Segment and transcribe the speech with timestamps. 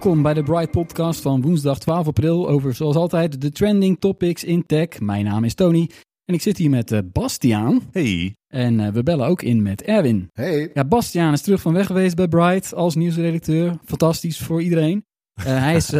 [0.00, 4.44] Welkom bij de Bright Podcast van woensdag 12 april over zoals altijd de trending topics
[4.44, 5.00] in tech.
[5.00, 5.90] Mijn naam is Tony
[6.24, 7.82] en ik zit hier met uh, Bastiaan.
[7.92, 8.34] Hey.
[8.46, 10.28] En uh, we bellen ook in met Erwin.
[10.32, 10.70] Hey.
[10.74, 13.78] Ja, Bastiaan is terug van weg geweest bij Bright als nieuwsredacteur.
[13.84, 15.04] Fantastisch voor iedereen.
[15.38, 15.94] Uh, hij is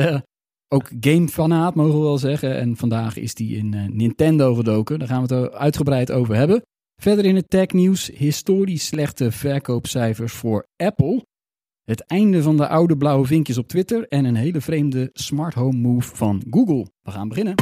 [0.68, 2.56] ook gamefanaat, mogen we wel zeggen.
[2.56, 4.98] En vandaag is hij in Nintendo gedoken.
[4.98, 6.62] Daar gaan we het uitgebreid over hebben.
[7.02, 11.24] Verder in het technieuws historisch slechte verkoopcijfers voor Apple.
[11.90, 15.78] Het einde van de oude blauwe vinkjes op Twitter en een hele vreemde smart home
[15.78, 16.86] move van Google.
[17.02, 17.54] We gaan beginnen.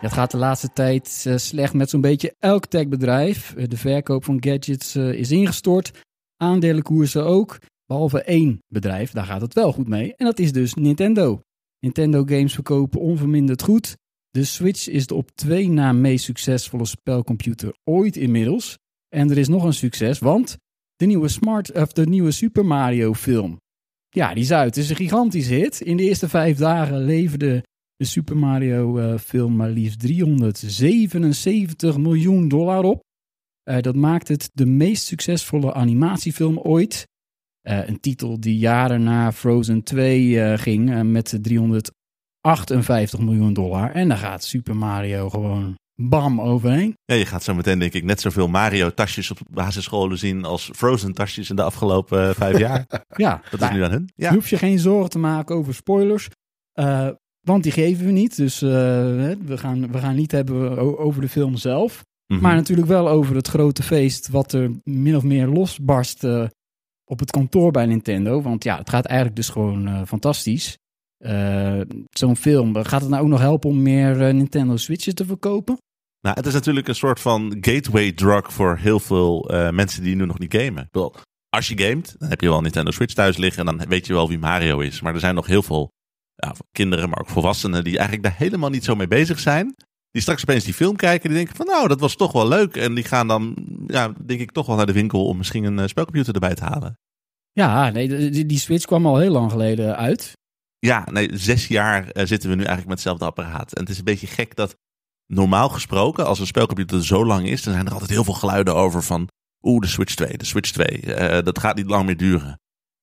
[0.00, 3.54] Het gaat de laatste tijd uh, slecht met zo'n beetje elk techbedrijf.
[3.54, 6.04] De verkoop van gadgets uh, is ingestort,
[6.36, 7.58] aandelenkoersen ook.
[7.86, 10.14] Behalve één bedrijf, daar gaat het wel goed mee.
[10.16, 11.40] En dat is dus Nintendo.
[11.80, 13.96] Nintendo games verkopen onverminderd goed.
[14.30, 18.82] De Switch is de op twee na meest succesvolle spelcomputer ooit inmiddels.
[19.14, 20.56] En er is nog een succes, want
[20.96, 23.60] de nieuwe, Smart, of de nieuwe Super Mario film.
[24.08, 24.74] Ja, die is uit.
[24.74, 25.80] Het is een gigantische hit.
[25.80, 27.62] In de eerste vijf dagen leverde
[27.96, 33.02] de Super Mario uh, film maar liefst 377 miljoen dollar op.
[33.70, 37.06] Uh, dat maakt het de meest succesvolle animatiefilm ooit.
[37.68, 43.90] Uh, een titel die jaren na Frozen 2 ging met 358 miljoen dollar.
[43.90, 46.96] En daar gaat Super Mario gewoon bam overheen.
[47.04, 51.50] Ja, je gaat zo meteen denk ik net zoveel Mario-tasjes op basisscholen zien als Frozen-tasjes
[51.50, 52.86] in de afgelopen uh, vijf jaar.
[53.16, 53.42] ja.
[53.50, 54.10] Dat is nu aan hun.
[54.14, 54.28] Ja.
[54.28, 56.28] Je hoeft je geen zorgen te maken over spoilers,
[56.74, 57.08] uh,
[57.40, 58.36] want die geven we niet.
[58.36, 62.04] Dus uh, we, gaan, we gaan niet hebben over de film zelf.
[62.26, 62.46] Mm -hmm.
[62.46, 66.24] Maar natuurlijk wel over het grote feest wat er min of meer losbarst
[67.04, 68.42] op het kantoor bij Nintendo.
[68.42, 70.78] Want ja, het gaat eigenlijk dus gewoon fantastisch.
[71.18, 71.80] Uh,
[72.10, 75.78] Zo'n film, gaat het nou ook nog helpen om meer uh, Nintendo Switches te verkopen?
[76.24, 80.16] Nou, het is natuurlijk een soort van gateway drug voor heel veel uh, mensen die
[80.16, 80.88] nu nog niet gamen.
[80.90, 81.14] Bedoel,
[81.48, 84.06] als je gamet, dan heb je wel een Nintendo Switch thuis liggen en dan weet
[84.06, 85.00] je wel wie Mario is.
[85.00, 85.92] Maar er zijn nog heel veel
[86.34, 89.74] ja, kinderen, maar ook volwassenen die eigenlijk daar helemaal niet zo mee bezig zijn.
[90.10, 92.48] Die straks opeens die film kijken en die denken van nou, dat was toch wel
[92.48, 92.76] leuk.
[92.76, 93.54] En die gaan dan,
[93.86, 96.98] ja, denk ik, toch wel naar de winkel om misschien een spelcomputer erbij te halen.
[97.52, 100.32] Ja, nee, die, die Switch kwam al heel lang geleden uit.
[100.78, 103.72] Ja, nee, zes jaar uh, zitten we nu eigenlijk met hetzelfde apparaat.
[103.72, 104.76] En het is een beetje gek dat
[105.34, 108.74] normaal gesproken, als een spelcomputer zo lang is, dan zijn er altijd heel veel geluiden
[108.74, 109.28] over van,
[109.62, 112.58] oeh, de Switch 2, de Switch 2, uh, dat gaat niet lang meer duren.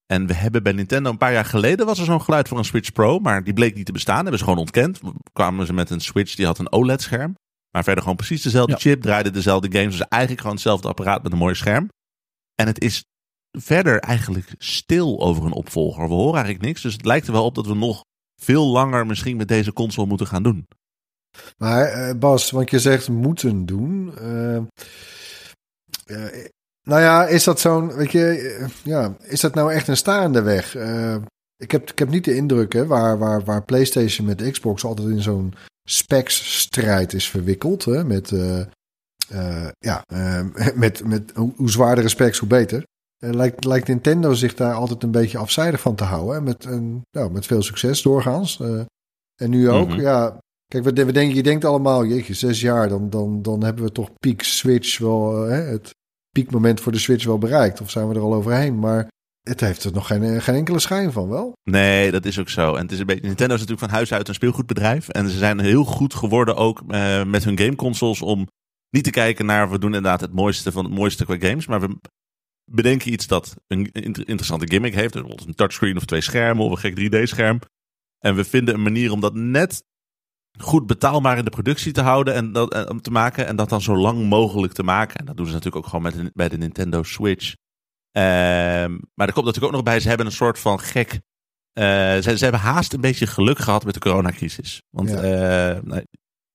[0.06, 2.66] En we hebben bij Nintendo een paar jaar geleden was er zo'n geluid voor een
[2.66, 4.20] Switch Pro, maar die bleek niet te bestaan.
[4.20, 5.00] Hebben ze gewoon ontkend.
[5.34, 7.36] Kwamen ze met een Switch die had een OLED-scherm,
[7.72, 8.80] maar verder gewoon precies dezelfde Ja.
[8.80, 11.90] chip, draaide dezelfde games, dus eigenlijk gewoon hetzelfde apparaat met een mooi scherm.
[12.56, 13.04] En het is
[13.52, 16.08] verder eigenlijk stil over een opvolger.
[16.08, 18.02] We horen eigenlijk niks, dus het lijkt er wel op dat we nog
[18.42, 20.68] veel langer misschien met deze console moeten gaan doen.
[21.58, 24.18] Maar eh, Bas, want je zegt moeten doen.
[24.18, 26.46] Eh, eh,
[26.88, 30.76] nou ja, is dat zo'n, weet je, ja, is dat nou echt een staande weg?
[31.58, 35.08] Ik, heb, ik heb niet de indruk, hè, waar, waar, waar PlayStation met Xbox altijd
[35.08, 35.54] in zo'n
[35.90, 37.86] specs-strijd is verwikkeld.
[37.86, 38.32] Hè, met,
[39.80, 40.04] ja,
[40.76, 42.84] met, met hoe, hoe zwaardere specs, hoe beter.
[43.18, 46.36] Lijkt, lijkt Nintendo zich daar altijd een beetje afzijdig van te houden.
[46.36, 48.60] Hè, met, een, nou, met veel succes doorgaans.
[49.36, 50.00] En nu ook, Mhm.
[50.00, 50.38] ja.
[50.72, 54.10] Kijk, we, denken, je denkt allemaal, jeetje, zes jaar, dan, dan, dan hebben we toch
[54.20, 55.96] peak Switch wel, hè, het
[56.30, 57.82] piekmoment voor de Switch wel bereikt.
[57.82, 58.80] Of zijn we er al overheen?
[58.80, 59.08] Maar
[59.42, 61.54] het heeft er nog geen, geen enkele schijn van, wel?
[61.64, 62.76] Nee, dat is ook zo.
[62.76, 65.10] En het is een beetje, Nintendo is natuurlijk van huis uit een speelgoedbedrijf.
[65.10, 68.48] En ze zijn heel goed geworden ook eh, met hun gameconsoles om
[68.90, 71.68] niet te kijken naar we doen inderdaad het mooiste van het mooiste qua games.
[71.68, 71.98] Maar we
[72.72, 75.14] bedenken iets dat een inter- interessante gimmick heeft.
[75.14, 77.60] Bijvoorbeeld een touchscreen of twee schermen of een gek 3D-scherm.
[78.20, 79.84] En we vinden een manier om dat net
[80.60, 83.48] goed betaalbaar in de productie te houden en dat en, om te maken.
[83.48, 85.16] En dat dan zo lang mogelijk te maken.
[85.20, 87.54] En dat doen ze natuurlijk ook gewoon met de, bij de Nintendo Switch.
[88.12, 91.20] Ehm, maar er komt natuurlijk ook nog bij, ze hebben een soort van gek.
[91.74, 91.84] eh,
[92.18, 94.82] ze, ze hebben haast een beetje geluk gehad met de coronacrisis.
[94.90, 95.16] Want Ja.
[95.16, 96.04] eh, nou,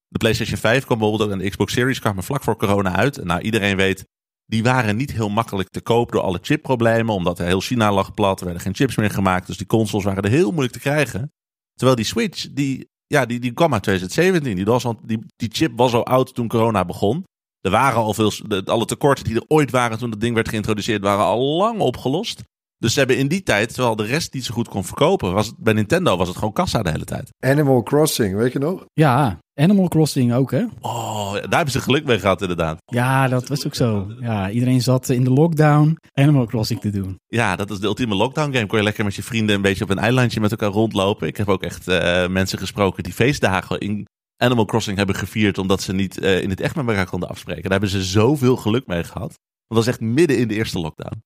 [0.08, 3.18] de PlayStation 5 kwam bijvoorbeeld ook en de Xbox Series kwamen vlak voor corona uit.
[3.18, 4.06] En nou, iedereen weet,
[4.46, 7.14] die waren niet heel makkelijk te koop door alle chipproblemen.
[7.14, 9.46] Omdat heel China lag plat, er werden geen chips meer gemaakt.
[9.46, 11.32] Dus die consoles waren er heel moeilijk te krijgen.
[11.74, 14.56] Terwijl die Switch, die, ja, die, die kwam uit 2017.
[14.56, 17.24] Die, was al, die, die chip was al oud toen corona begon.
[17.60, 20.48] Er waren al veel, de- alle tekorten die er ooit waren toen het ding werd
[20.48, 22.42] geïntroduceerd, waren al lang opgelost.
[22.78, 25.46] Dus ze hebben in die tijd, terwijl de rest niet zo goed kon verkopen, was
[25.46, 27.30] het, bij Nintendo was het gewoon kassa de hele tijd.
[27.44, 28.84] Animal Crossing, weet je nog?
[28.92, 30.64] Ja, Animal Crossing ook, hè?
[30.80, 32.78] Oh, daar hebben ze geluk mee gehad inderdaad.
[32.84, 34.06] Ja, dat was ook zo.
[34.20, 37.18] Ja, iedereen zat in de lockdown Animal Crossing te doen.
[37.26, 38.66] Ja, dat is de ultieme lockdown game.
[38.66, 41.26] Kon je lekker met je vrienden een beetje op een eilandje met elkaar rondlopen.
[41.26, 44.06] Ik heb ook echt eh, mensen gesproken die feestdagen in
[44.36, 45.58] Animal Crossing hebben gevierd.
[45.58, 47.62] Omdat ze niet eh, in het echt met elkaar konden afspreken.
[47.62, 49.34] Daar hebben ze zoveel geluk mee gehad.
[49.66, 51.22] Want dat was echt midden in de eerste lockdown.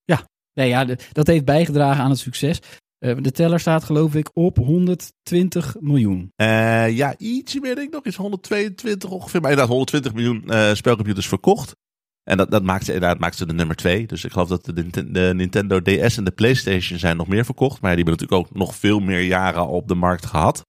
[0.54, 2.60] Nee, ja, dat heeft bijgedragen aan het succes.
[3.00, 6.32] Eh, de teller staat geloof ik op 120 miljoen.
[6.36, 8.04] Eh, ja, ietsje meer denk ik nog.
[8.04, 9.40] Is 122 ongeveer.
[9.40, 11.76] Maar inderdaad 120 miljoen eh, spelcomputers verkocht.
[12.22, 14.06] En dat, dat maakt ze inderdaad maakt ze de nummer twee.
[14.06, 17.80] Dus ik geloof dat de, de Nintendo DS en de PlayStation zijn nog meer verkocht.
[17.80, 20.66] Maar die hebben natuurlijk ook nog veel meer jaren op de markt gehad.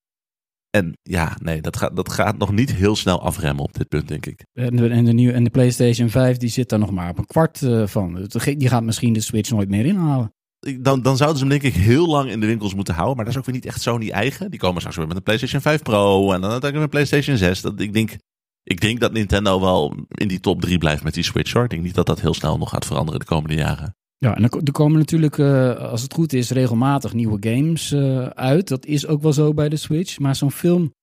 [0.70, 4.08] En ja, nee, dat gaat, dat gaat nog niet heel snel afremmen op dit punt,
[4.08, 4.46] denk ik.
[4.54, 7.18] En de, en de, nieuwe, en de PlayStation 5 die zit daar nog maar op
[7.18, 8.28] een kwart van.
[8.44, 10.34] Die gaat misschien de Switch nooit meer inhalen.
[10.80, 13.16] Dan, dan zouden ze hem denk ik heel lang in de winkels moeten houden.
[13.16, 14.52] Maar dat is ook weer niet echt Sony eigen.
[14.52, 17.38] Die komen straks weer met een PlayStation 5 Pro en dan uiteindelijk met een PlayStation
[17.38, 17.62] 6.
[17.62, 18.18] Dat, ik, denk,
[18.64, 21.54] ik denk dat Nintendo wel in die top 3 blijft met die Switch.
[21.54, 21.64] Hoor.
[21.64, 23.96] Ik denk niet dat dat heel snel nog gaat veranderen de komende jaren.
[24.18, 28.26] Ja, en er, ko- komen natuurlijk, eh, als het goed is, regelmatig nieuwe games eh,
[28.26, 28.68] uit.
[28.68, 30.20] Dat is ook wel zo bij de Switch.
[30.20, 30.94] Maar zo'n film,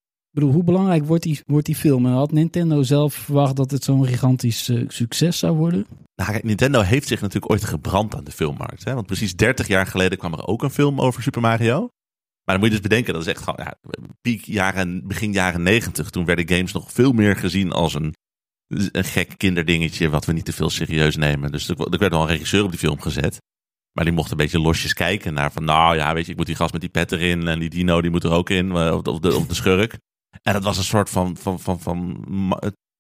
[0.42, 2.06] hoe belangrijk wordt die, wordt die film?
[2.06, 5.86] En had Nintendo zelf verwacht dat het zo'n gigantisch eh, succes zou worden?
[6.14, 8.84] Nou, Nintendo heeft zich natuurlijk ooit gebrand aan de filmmarkt.
[8.84, 8.94] Hè?
[8.94, 11.88] Want precies 30 jaar geleden kwam er ook een film over Super Mario.
[12.44, 13.76] Maar dan moet je dus bedenken, dat is echt gewoon ja,
[14.44, 16.10] jaren, begin jaren 90.
[16.10, 18.14] Toen werden games nog veel meer gezien als een,
[18.68, 21.52] een gek kinderdingetje wat we niet te veel serieus nemen.
[21.52, 23.38] Dus er, er werd al een regisseur op die film gezet.
[23.92, 26.46] Maar die mocht een beetje losjes kijken naar van, nou ja, weet je, ik moet
[26.46, 28.94] die gast met die pet erin en die dino die moet er ook in, eh,
[28.94, 29.98] of de, de, of de schurk.
[30.42, 32.24] En dat was een soort van, van, van, van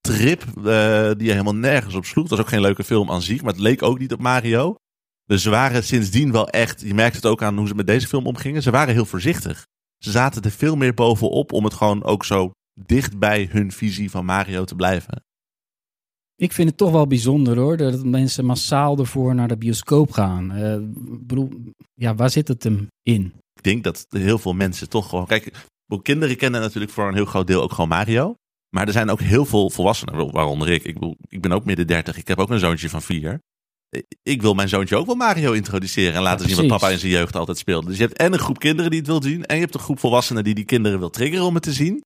[0.00, 2.22] trip eh, die je helemaal nergens op sloeg.
[2.22, 4.74] Het was ook geen leuke film aan zich, maar het leek ook niet op Mario.
[5.24, 8.06] Dus ze waren sindsdien wel echt, je merkt het ook aan hoe ze met deze
[8.06, 9.66] film omgingen, ze waren heel voorzichtig.
[9.98, 12.50] Ze zaten er veel meer bovenop om het gewoon ook zo
[12.86, 15.22] dicht bij hun visie van Mario te blijven.
[16.36, 20.52] Ik vind het toch wel bijzonder hoor, dat mensen massaal ervoor naar de bioscoop gaan.
[20.52, 20.78] Eh,
[21.20, 21.50] bedoel,
[21.94, 23.32] ja, waar zit het hem in?
[23.52, 25.26] Ik denk dat heel veel mensen toch gewoon.
[25.26, 25.68] Kijk,
[26.02, 28.34] kinderen kennen natuurlijk voor een heel groot deel ook gewoon Mario.
[28.68, 30.84] Maar er zijn ook heel veel volwassenen, waaronder ik.
[30.84, 33.40] Ik, bedoel, ik ben ook midden dertig, ik heb ook een zoontje van vier.
[34.22, 36.98] Ik wil mijn zoontje ook wel Mario introduceren en laten Ja, zien wat papa in
[36.98, 37.86] zijn jeugd altijd speelde.
[37.86, 39.46] Dus je hebt en een groep kinderen die het wil zien.
[39.46, 42.04] En je hebt een groep volwassenen die die kinderen wil triggeren om het te zien.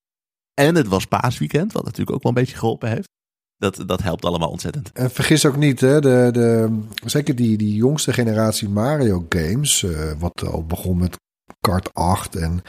[0.54, 3.08] En het was paasweekend, wat natuurlijk ook wel een beetje geholpen heeft.
[3.56, 4.92] Dat, dat helpt allemaal ontzettend.
[4.92, 10.12] En vergis ook niet, hè, de, de, zeker die, die jongste generatie Mario games, eh,
[10.18, 11.16] wat al begon met
[11.60, 12.62] Kart 8 en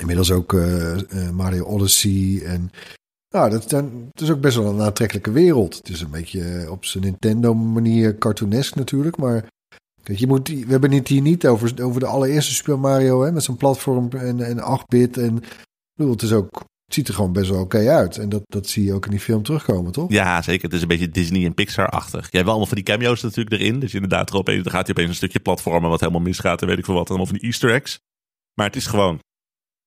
[0.00, 2.42] inmiddels ook eh, eh, Mario Odyssey.
[2.44, 2.70] En
[3.34, 5.76] nou, dat, het is ook best wel een aantrekkelijke wereld.
[5.76, 9.44] Het is een beetje eh, op zijn Nintendo manier cartoonesk natuurlijk, maar
[10.02, 13.32] kijk, je moet, we hebben het hier niet over, over de allereerste Super Mario hè,
[13.32, 15.16] met zijn platform en, en 8-bit.
[15.16, 18.18] En ik bedoel, het is ook, het ziet er gewoon best wel oké uit.
[18.18, 20.10] En dat, dat zie je ook in die film terugkomen, toch?
[20.10, 20.64] Ja, zeker.
[20.64, 22.20] Het is een beetje Disney en Pixar-achtig.
[22.20, 23.80] Je hebt wel allemaal van die cameo's natuurlijk erin.
[23.80, 26.68] Dus inderdaad, er opeens, dan gaat hij opeens een stukje platformen wat helemaal misgaat en
[26.68, 27.02] weet ik veel wat.
[27.02, 28.00] En allemaal van die easter eggs.
[28.54, 29.20] Maar het is gewoon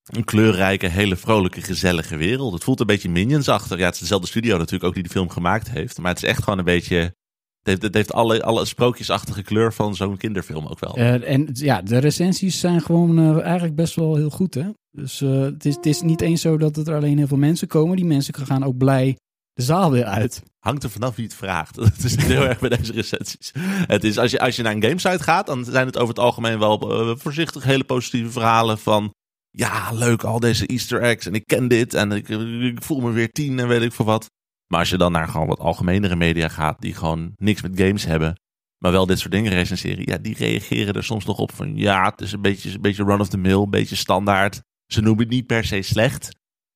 [0.04, 2.54] een kleurrijke, hele vrolijke, gezellige wereld.
[2.54, 3.78] Het voelt een beetje Minions-achtig.
[3.78, 5.98] Ja, het is dezelfde studio natuurlijk ook die de film gemaakt heeft.
[5.98, 6.98] Maar het is echt gewoon een beetje...
[6.98, 10.96] Het heeft, het heeft alle, alle sprookjesachtige kleur van zo'n kinderfilm ook wel.
[10.96, 14.54] Eh, en ja, de recensies zijn gewoon eh, eigenlijk best wel heel goed.
[14.54, 14.70] Hè?
[14.92, 17.68] Dus eh, het, is, het is niet eens zo dat er alleen heel veel mensen
[17.68, 17.96] komen.
[17.96, 19.18] Die mensen gaan ook blij
[19.54, 20.44] de zaal weer uit.
[20.60, 21.76] Hangt er vanaf wie het vraagt.
[21.80, 23.52] Dat is niet heel erg bij deze recensies.
[23.88, 26.24] Het is, als, je, als je naar een gamesite gaat, dan zijn het over het
[26.24, 26.80] algemeen wel
[27.18, 29.14] voorzichtig hele positieve verhalen van...
[29.56, 33.32] Ja, leuk, al deze easter eggs en ik ken dit en ik, voel me weer
[33.32, 34.32] tien en weet ik veel wat.
[34.68, 38.06] Maar als je dan naar gewoon wat algemenere media gaat die gewoon niks met games
[38.06, 38.40] hebben,
[38.78, 42.10] maar wel dit soort dingen recenseren, ja, die reageren er soms nog op van ja,
[42.10, 44.62] het is een beetje, een beetje run of the mill, een beetje standaard.
[44.86, 46.30] Ze noemen het niet per se slecht.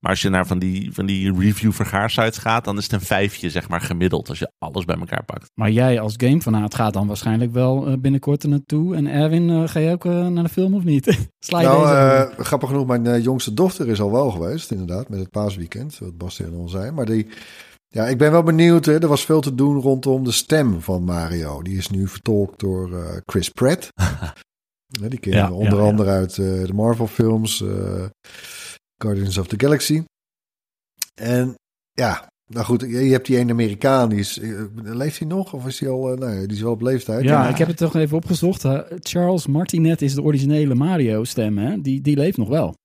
[0.08, 3.02] Maar als je naar van die, van die review vergaarsites gaat, dan is het een
[3.02, 4.30] vijfje, zeg maar, gemiddeld.
[4.30, 5.52] Als je alles bij elkaar pakt.
[5.54, 8.96] Maar jij als gamefanaat gaat dan waarschijnlijk wel eh, binnenkort er naartoe.
[8.96, 11.06] En Erwin, eh, ga je ook eh, naar de film of niet?
[11.46, 15.10] Sla je Nou, deze eh, grappig genoeg, mijn jongste dochter is al wel geweest, inderdaad,
[15.10, 16.92] met het paasweekend, wat Bas tegen ons zei.
[16.92, 17.28] Maar die,
[17.88, 21.04] ja, ik ben wel benieuwd, hè, er was veel te doen rondom de stem van
[21.04, 21.62] Mario.
[21.62, 23.90] Die is nu vertolkt door eh, Chris Pratt.
[24.88, 25.90] Ja, die kennen Ja, onder ja, ja.
[25.90, 28.04] andere uit eh, de Marvel films, eh,
[28.98, 30.04] Guardians of the Galaxy.
[31.14, 31.56] En
[31.92, 35.54] ja, nou goed, je, hebt die ene Amerikaan, die is, eh, leeft hij nog?
[35.54, 37.24] Of is hij al, eh, nou ja, die is wel op leeftijd.
[37.24, 38.64] ja, ik heb het toch even opgezocht.
[38.64, 38.82] hè.
[39.00, 41.82] Charles Martinet is de originele Mario-stem, hè?
[41.82, 42.76] Die, die leeft nog wel.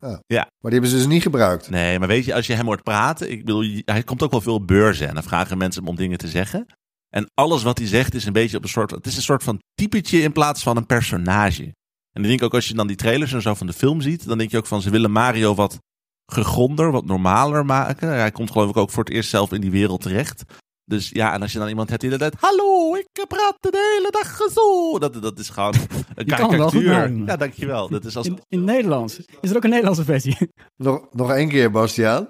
[0.00, 0.18] Ah.
[0.26, 0.40] Ja.
[0.40, 1.70] Maar die hebben ze dus niet gebruikt.
[1.70, 4.40] Nee, maar weet je, als je hem hoort praten, ik bedoel, hij komt ook wel
[4.40, 6.66] veel op beurzen en dan vragen mensen hem om dingen te zeggen.
[7.08, 9.42] En alles wat hij zegt is een beetje op een soort, het is een soort
[9.42, 11.72] van typetje in plaats van een personage.
[12.18, 14.26] En ik denk ook als je dan die trailers en zo van de film ziet,
[14.28, 15.78] dan denk je ook van ze willen Mario wat
[16.26, 18.08] gegronder, wat normaler maken.
[18.08, 20.44] Hij komt geloof ik ook voor het eerst zelf in die wereld terecht.
[20.84, 24.10] Dus ja, en als je dan iemand hebt die inderdaad, hallo, ik praat de hele
[24.10, 24.98] dag zo.
[24.98, 25.74] Dat, dat is gewoon
[26.14, 27.12] een karikatuur.
[27.26, 27.88] Ja, dankjewel.
[27.88, 29.20] Dat is als, In, in Nederlands.
[29.40, 30.36] Is er ook een Nederlandse versie?
[30.76, 32.28] Nog, nog één keer, Bastiaan.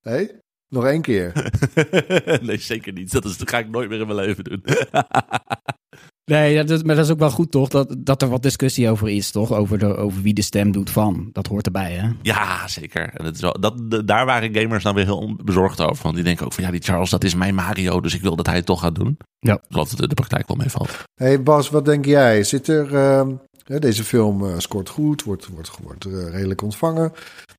[0.00, 0.26] Hé?
[0.68, 1.50] Nog één keer.
[2.42, 3.12] nee, zeker niet.
[3.12, 4.64] Dat, is, dat ga ik nooit meer in mijn leven doen.
[6.24, 7.68] Nee, dat maar dat is ook wel goed toch?
[7.68, 9.52] Dat, dat er wat discussie over is toch?
[9.52, 11.28] Over, de, over wie de stem doet van.
[11.32, 12.08] Dat hoort erbij hè?
[12.22, 13.10] ja, zeker.
[13.14, 16.02] En het is wel, dat, de- daar waren gamers dan weer heel bezorgd over.
[16.02, 18.00] Want die denken ook van, ja, die Charles, dat is mijn Mario.
[18.00, 19.16] Dus ik wil dat hij het toch gaat doen.
[19.38, 19.54] Ja.
[19.54, 20.88] Ik geloof dat in de praktijk wel meevalt.
[21.14, 22.44] Hé hey Bas, wat denk jij?
[22.44, 22.94] Zit er...
[22.94, 23.30] ehm,
[23.64, 27.12] hè, deze film eh, scoort goed, wordt, wordt, wordt eh, redelijk ontvangen.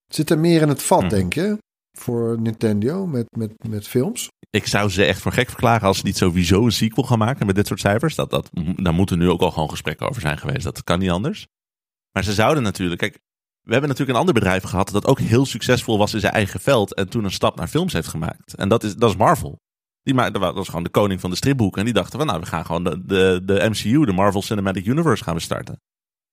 [0.07, 1.09] Zit er meer in het vat, Mhm.
[1.09, 1.57] denk je?
[1.97, 4.27] Voor Nintendo met, met, met films?
[4.49, 7.45] Ik zou ze echt voor gek verklaren als ze niet sowieso een sequel gaan maken
[7.45, 8.15] met dit soort cijfers.
[8.15, 10.63] Dat, dat, daar moeten nu ook al gewoon gesprekken over zijn geweest.
[10.63, 11.47] Dat kan niet anders.
[12.11, 12.99] Maar ze zouden natuurlijk...
[12.99, 13.19] Kijk,
[13.61, 16.59] we hebben natuurlijk een ander bedrijf gehad dat ook heel succesvol was in zijn eigen
[16.59, 16.93] veld.
[16.93, 18.55] En toen een stap naar films heeft gemaakt.
[18.55, 19.59] En dat is, dat is Marvel.
[20.03, 21.79] Die dat was gewoon de koning van de stripboeken.
[21.79, 24.85] En die dachten van nou, we gaan gewoon de, de, de MCU, de Marvel Cinematic
[24.85, 25.81] Universe gaan we starten.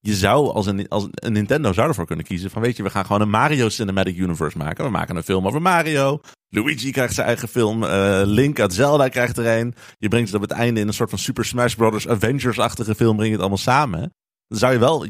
[0.01, 2.91] Je zou als een, als een Nintendo zou ervoor kunnen kiezen van weet je, we
[2.91, 4.85] gaan gewoon een Mario Cinematic Universe maken.
[4.85, 6.21] We maken een film over Mario.
[6.49, 7.85] Luigi krijgt zijn eigen film.
[7.85, 9.75] eh, Link uit Zelda krijgt er een.
[9.99, 12.09] Je brengt het op het einde in een soort van Super Smash Bros.
[12.09, 13.13] Avengers-achtige film.
[13.17, 14.13] Breng je het allemaal samen.
[14.47, 15.05] Dan zou je wel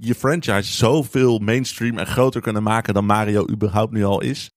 [0.00, 4.50] je franchise zoveel mainstream en groter kunnen maken dan Mario überhaupt nu al is.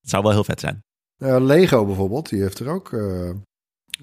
[0.00, 0.82] Het zou wel heel vet zijn.
[1.16, 3.30] Eh, Lego bijvoorbeeld, die heeft er ook, eh,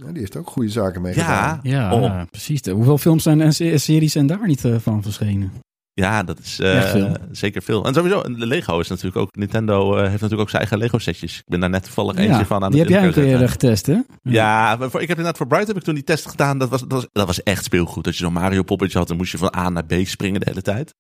[0.06, 1.60] ja, die heeft ook goede zaken mee gedaan.
[1.64, 2.22] Ja, Ja, Oh.
[2.30, 2.66] precies.
[2.66, 5.52] Hoeveel films en, en se- series zijn daar niet eh, van verschenen?
[5.94, 7.14] ja, dat is eh, veel.
[7.32, 7.86] zeker veel.
[7.86, 9.36] En sowieso, de Lego is natuurlijk ook.
[9.36, 11.38] Nintendo eh, heeft natuurlijk ook zijn eigen Lego setjes.
[11.38, 13.86] Ik ben daar net toevallig eentje van aan die het heb jij een keer getest
[13.86, 13.98] hè?
[14.24, 16.58] Ja, maar voor- ik heb inderdaad voor Bright heb ik toen die test gedaan.
[16.58, 18.04] Dat was, dat was, dat was echt speelgoed.
[18.04, 20.46] Dat je zo'n Mario poppetje had, dan moest je van A naar B springen de
[20.50, 20.94] hele tijd.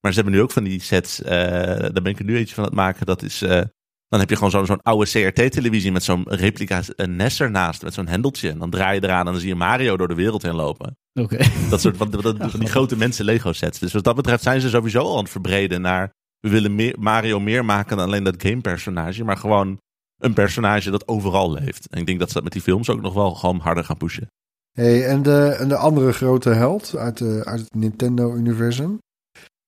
[0.00, 1.22] Maar ze hebben nu ook van die sets.
[1.22, 1.30] eh,
[1.78, 3.06] daar ben ik er nu eentje van aan het maken.
[3.06, 3.60] Dat is, eh,
[4.08, 7.82] dan heb je gewoon zo'n zo'n oude CRT-televisie met zo'n replica een NES ernaast.
[7.82, 8.50] Met zo'n hendeltje.
[8.50, 10.96] En dan draai je eraan en dan zie je Mario door de wereld heen lopen.
[11.20, 11.38] Oké.
[11.70, 13.78] Dat soort van, van- van die grote mensen Lego sets.
[13.78, 16.10] Dus wat dat betreft zijn ze sowieso al aan het verbreden naar...
[16.40, 19.24] We willen meer, Mario meer maken dan alleen dat gamepersonage.
[19.24, 19.78] Maar gewoon
[20.16, 21.88] een personage dat overal leeft.
[21.88, 23.96] En ik denk dat ze dat met die films ook nog wel gewoon harder gaan
[23.96, 24.26] pushen.
[24.72, 28.98] Hey, en, de, en de andere grote held uit, de, uit het Nintendo-universum.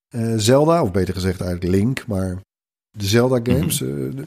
[0.08, 2.38] Eh, Zelda, of beter gezegd eigenlijk Link, maar
[2.90, 3.80] de Zelda-games.
[3.80, 3.90] Mhm.
[4.08, 4.26] eh, de-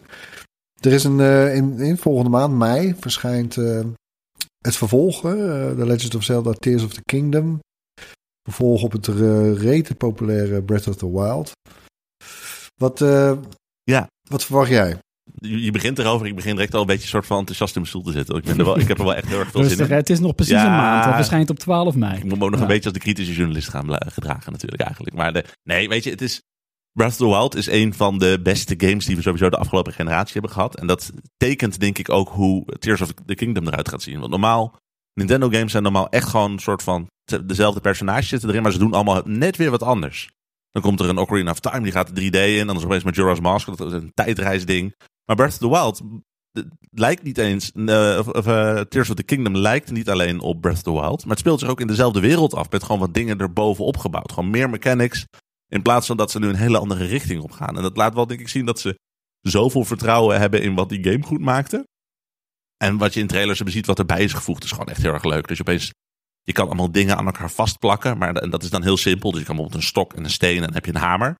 [0.79, 3.79] er is een, eh, in, in volgende maand, mei, verschijnt eh,
[4.57, 5.25] het vervolg.
[5.25, 7.59] eh, The Legend of Zelda Tears of the Kingdom.
[8.43, 11.51] Vervolg op het eh, rete populaire Breath of the Wild.
[12.75, 13.37] Wat, eh,
[13.83, 14.07] Ja.
[14.29, 14.97] wat verwacht jij?
[15.33, 18.03] Je, begint erover, ik begin direct al een beetje soort van enthousiast in mijn stoel
[18.03, 18.35] te zitten.
[18.35, 19.95] Ik, ben er wel, ik heb er wel echt heel erg veel Rustig, zin in.
[19.95, 20.65] het is nog precies Ja.
[20.65, 21.05] een maand.
[21.05, 22.17] Het verschijnt op 12 mei.
[22.17, 22.65] Ik moet me ook nog Ja.
[22.65, 25.15] een beetje als de kritische journalist gaan gedragen natuurlijk eigenlijk.
[25.15, 26.41] Maar de, nee, weet je, het is...
[26.93, 29.93] Breath of the Wild is een van de beste games die we sowieso de afgelopen
[29.93, 30.75] generatie hebben gehad.
[30.75, 34.19] En dat tekent denk ik ook hoe Tears of the Kingdom eruit gaat zien.
[34.19, 34.75] Want normaal,
[35.13, 37.09] Nintendo games zijn normaal echt gewoon een soort van
[37.45, 40.29] dezelfde personages zitten erin, maar ze doen allemaal net weer wat anders.
[40.71, 42.67] Dan komt er een Ocarina of Time, die gaat 3D in.
[42.67, 44.95] Dan is opeens Majora's Mask, dat is een tijdreisding.
[45.25, 46.01] Maar Breath of the Wild
[46.91, 50.61] lijkt niet eens, eh, of, of eh, Tears of the Kingdom lijkt niet alleen op
[50.61, 53.01] Breath of the Wild, maar het speelt zich ook in dezelfde wereld af, met gewoon
[53.01, 54.31] wat dingen erbovenop gebouwd.
[54.31, 55.25] Gewoon meer mechanics,
[55.71, 57.75] in plaats van dat ze nu een hele andere richting op gaan.
[57.75, 58.99] En dat laat wel denk ik zien dat ze
[59.41, 61.87] zoveel vertrouwen hebben in wat die game goed maakte.
[62.77, 65.13] En wat je in trailers hebben ziet wat erbij is gevoegd, is gewoon echt heel
[65.13, 65.47] erg leuk.
[65.47, 65.91] Dus je opeens,
[66.41, 69.31] je kan allemaal dingen aan elkaar vastplakken, maar en dat is dan heel simpel.
[69.31, 71.35] Dus je kan bijvoorbeeld een stok en een steen en dan heb je een hamer.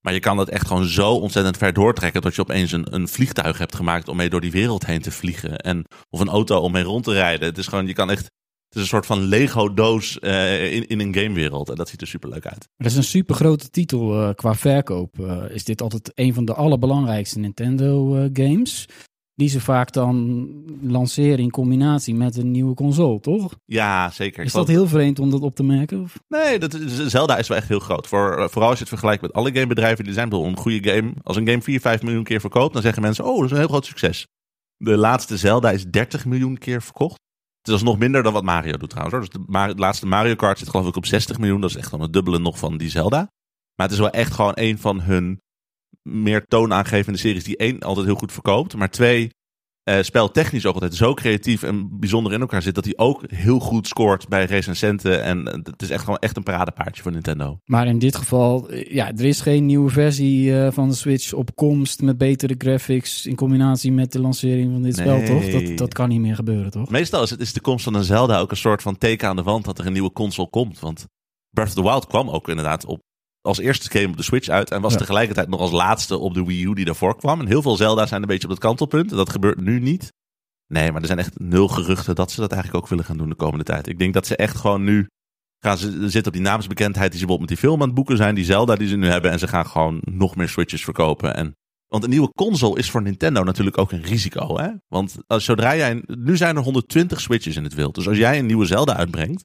[0.00, 3.08] Maar je kan dat echt gewoon zo ontzettend ver doortrekken dat je opeens een, een
[3.08, 5.58] vliegtuig hebt gemaakt om mee door die wereld heen te vliegen.
[5.58, 7.48] En, of een auto om mee rond te rijden.
[7.48, 8.30] Het is gewoon, je kan echt,
[8.68, 11.68] het is een soort van Lego-doos eh, in, in een gamewereld.
[11.68, 12.68] En dat ziet er super leuk uit.
[12.76, 15.20] Dat is een super grote titel eh, qua verkoop.
[15.20, 18.88] Eh, is dit altijd een van de allerbelangrijkste Nintendo eh, games?
[19.34, 20.48] Die ze vaak dan
[20.82, 23.58] lanceren in combinatie met een nieuwe console, toch?
[23.64, 24.44] Ja, zeker.
[24.44, 26.00] Is dat heel vreemd om dat op te merken?
[26.00, 26.18] Of?
[26.28, 28.06] Nee, dat is, Zelda is wel echt heel groot.
[28.06, 30.28] Voor, vooral als je het vergelijkt met alle gamebedrijven die zijn.
[30.28, 31.12] Bijvoorbeeld een goede game.
[31.22, 33.56] Als een game 4, 5 miljoen keer verkoopt, dan zeggen mensen: Oh, dat is een
[33.56, 34.26] heel groot succes.
[34.76, 37.24] De laatste Zelda is 30 miljoen keer verkocht.
[37.66, 39.16] Het is nog minder dan wat Mario doet trouwens.
[39.16, 39.44] hoor.
[39.46, 41.60] Dus de, laatste Mario Kart zit geloof ik op 60 miljoen.
[41.60, 43.18] Dat is echt gewoon het dubbele nog van die Zelda.
[43.74, 45.40] Maar het is wel echt gewoon een van hun
[46.02, 48.76] meer toonaangevende series die één altijd heel goed verkoopt.
[48.76, 49.30] Maar twee,
[49.88, 52.74] uh, speltechnisch ook altijd zo creatief en bijzonder in elkaar zit.
[52.74, 55.22] Dat hij ook heel goed scoort bij recensenten.
[55.22, 57.58] En het is echt gewoon echt een paradepaardje voor Nintendo.
[57.64, 61.54] Maar in dit geval, ja, er is geen nieuwe versie uh, van de Switch op
[61.54, 65.06] komst met betere graphics in combinatie met de lancering van dit Nee.
[65.06, 65.50] spel, toch?
[65.50, 66.90] Dat, dat kan niet meer gebeuren, toch?
[66.90, 69.36] Meestal is, het, is de komst van een Zelda ook een soort van teken aan
[69.36, 70.78] de wand dat er een nieuwe console komt.
[70.80, 71.06] Want
[71.50, 73.00] Breath of the Wild kwam ook inderdaad op,
[73.46, 74.70] als eerste game op de Switch uit.
[74.70, 74.98] En was Ja.
[74.98, 77.40] tegelijkertijd nog als laatste op de Wii U die daarvoor kwam.
[77.40, 79.10] En heel veel Zelda's zijn een beetje op het kantelpunt.
[79.10, 80.12] Dat gebeurt nu niet.
[80.66, 83.28] Nee, maar er zijn echt nul geruchten dat ze dat eigenlijk ook willen gaan doen
[83.28, 83.88] de komende tijd.
[83.88, 85.06] Ik denk dat ze echt gewoon nu
[85.64, 88.16] gaan ze zitten op die naamsbekendheid die ze bijvoorbeeld met die film aan het boeken
[88.16, 88.34] zijn.
[88.34, 89.30] Die Zelda die ze nu hebben.
[89.30, 91.34] En ze gaan gewoon nog meer Switches verkopen.
[91.34, 91.52] En
[91.86, 94.58] want een nieuwe console is voor Nintendo natuurlijk ook een risico.
[94.58, 94.68] Hè?
[94.88, 96.02] Want als, zodra jij.
[96.06, 97.94] Nu zijn er 120 Switches in het wild.
[97.94, 99.44] Dus als jij een nieuwe Zelda uitbrengt.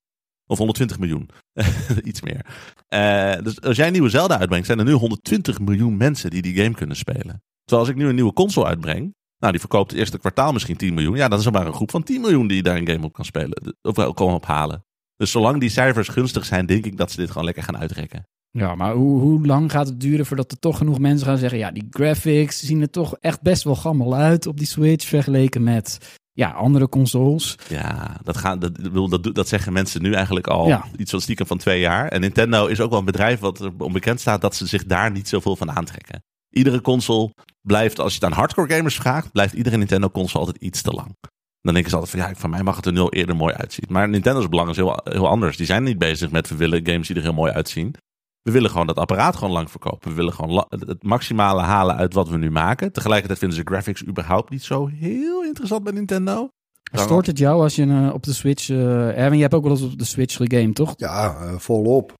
[0.51, 1.29] Of 120 miljoen.
[2.03, 2.45] Iets meer.
[2.87, 4.65] Eh, dus als jij een nieuwe Zelda uitbrengt.
[4.65, 7.43] zijn er nu 120 miljoen mensen die die game kunnen spelen.
[7.63, 9.13] Terwijl als ik nu een nieuwe console uitbreng.
[9.37, 11.15] Nou, die verkoopt het eerste kwartaal misschien 10 miljoen.
[11.15, 13.13] Ja, dan is er maar een groep van 10 miljoen die daar een game op
[13.13, 13.75] kan spelen.
[13.81, 14.85] Of kan ophalen.
[15.15, 18.27] Dus zolang die cijfers gunstig zijn, denk ik dat ze dit gewoon lekker gaan uitrekken.
[18.49, 21.59] Ja, maar hoe, hoe lang gaat het duren voordat er toch genoeg mensen gaan zeggen...
[21.59, 25.07] ja, die graphics zien er toch echt best wel gammel uit op die Switch...
[25.07, 27.55] vergeleken met ja, andere consoles.
[27.69, 28.71] Ja, dat, gaan, dat,
[29.09, 30.85] dat, dat zeggen mensen nu eigenlijk al Ja.
[30.97, 32.07] iets van stiekem van twee jaar.
[32.07, 35.27] En Nintendo is ook wel een bedrijf wat onbekend staat dat ze zich daar niet
[35.27, 36.23] zoveel van aantrekken.
[36.49, 40.63] Iedere console blijft, als je het aan hardcore gamers vraagt, blijft iedere Nintendo console altijd
[40.63, 41.15] iets te lang.
[41.61, 43.85] Dan denken ze altijd van ja, van mij mag het er nul eerder mooi uitzien.
[43.89, 45.57] Maar Nintendo's belang is heel, heel anders.
[45.57, 47.95] Die zijn niet bezig met we willen games die er heel mooi uitzien.
[48.41, 50.09] We willen gewoon dat apparaat gewoon lang verkopen.
[50.09, 52.91] We willen gewoon het maximale halen uit wat we nu maken.
[52.91, 56.49] Tegelijkertijd vinden ze graphics überhaupt niet zo heel interessant bij Nintendo.
[56.93, 58.69] Stoort het jou als je eh, op de Switch...
[58.69, 60.93] eh Erwin, je hebt ook wel eens op de Switch gegamed, toch?
[60.97, 62.13] Ja, eh, volop.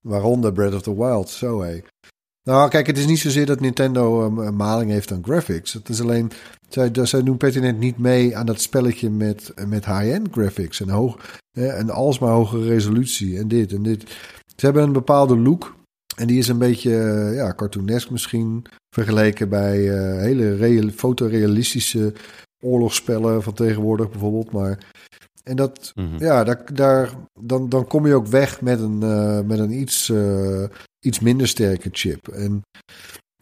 [0.00, 1.80] Waaronder Breath of the Wild, zo hé.
[2.44, 5.72] Nou, kijk, het is niet zozeer dat Nintendo um, een maling heeft aan graphics.
[5.72, 6.30] Het is alleen,
[6.68, 10.80] zij, zij doen pertinent niet mee aan dat spelletje met, met high-end graphics.
[10.80, 14.16] En, hoog, en alsmaar hogere resolutie en dit en dit.
[14.56, 15.74] Ze hebben een bepaalde look.
[16.16, 22.12] En die is een beetje eh, ja, cartoonesk misschien vergeleken bij eh, hele real, fotorealistische
[22.64, 24.50] oorlogsspellen van tegenwoordig bijvoorbeeld.
[24.52, 24.78] Maar,
[25.42, 26.24] en dat, Mhm.
[26.24, 30.12] ja, daar, daar, dan, dan kom je ook weg met een, eh, met een iets,
[31.04, 32.28] iets minder sterke chip.
[32.28, 32.60] En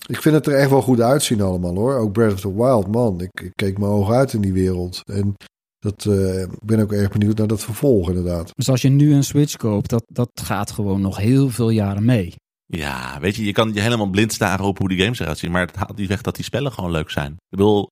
[0.06, 1.94] ik vind het er echt wel goed uitzien allemaal hoor.
[1.94, 3.20] Ook Breath of the Wild, man.
[3.20, 5.00] Ik, ik keek mijn ogen uit in die wereld.
[5.04, 5.34] En
[5.80, 8.52] dat, eh, ik ben ook erg benieuwd naar dat vervolg inderdaad.
[8.54, 12.04] Dus als je nu een Switch koopt, dat, dat gaat gewoon nog heel veel jaren
[12.04, 12.34] mee.
[12.66, 15.50] Ja, weet je, je kan je helemaal blind staren op hoe die games eruit zien.
[15.50, 17.32] Maar het haalt niet weg dat die spellen gewoon leuk zijn.
[17.32, 17.88] Ik bedoel,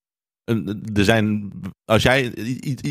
[0.94, 1.50] er zijn,
[1.84, 2.32] als jij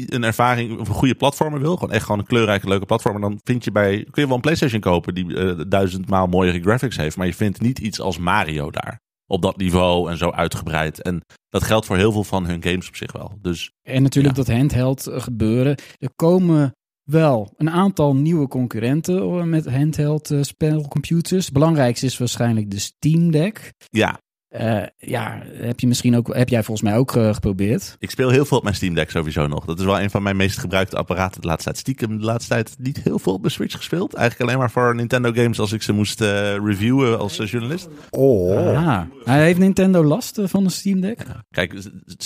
[0.06, 3.40] een ervaring of een goede platformer wil, gewoon echt gewoon een kleurrijke, leuke platformer, dan
[3.44, 7.18] vind je bij, kun je wel een PlayStation kopen die eh, duizendmaal mooiere graphics heeft.
[7.18, 9.00] Maar je vindt niet iets als Mario daar.
[9.28, 11.02] Op dat niveau en zo uitgebreid.
[11.02, 13.32] En dat geldt voor heel veel van hun games op zich wel.
[13.42, 14.44] Dus En natuurlijk Ja.
[14.44, 15.76] dat handheld gebeuren.
[15.98, 16.72] Er komen
[17.04, 21.46] wel een aantal nieuwe concurrenten met handheld eh, spelcomputers.
[21.46, 23.74] Het belangrijkste is waarschijnlijk de Steam Deck.
[23.90, 27.96] ja, Eh, ja, heb, je misschien ook, heb jij volgens mij ook eh, geprobeerd.
[28.00, 29.66] ik speel heel veel op mijn Steam Deck sowieso nog.
[29.66, 31.78] Dat is wel een van mijn meest gebruikte apparaten de laatste tijd.
[31.78, 34.14] Stiekem de laatste tijd niet heel veel op mijn Switch gespeeld.
[34.14, 37.88] Eigenlijk alleen maar voor Nintendo games als ik ze moest eh, reviewen als journalist.
[38.10, 38.56] Oh,
[38.88, 41.26] Ah, hij heeft Nintendo last van de Steam Deck?
[41.50, 41.74] Kijk,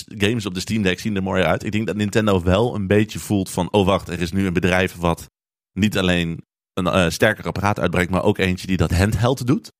[0.07, 1.63] games op de Steam Deck zien er mooi uit.
[1.63, 3.71] Ik denk dat Nintendo wel een beetje voelt van...
[3.71, 5.29] oh wacht, er is nu een bedrijf wat
[5.73, 8.11] niet alleen een eh, sterker apparaat uitbrengt...
[8.11, 9.71] maar ook eentje die dat handheld doet.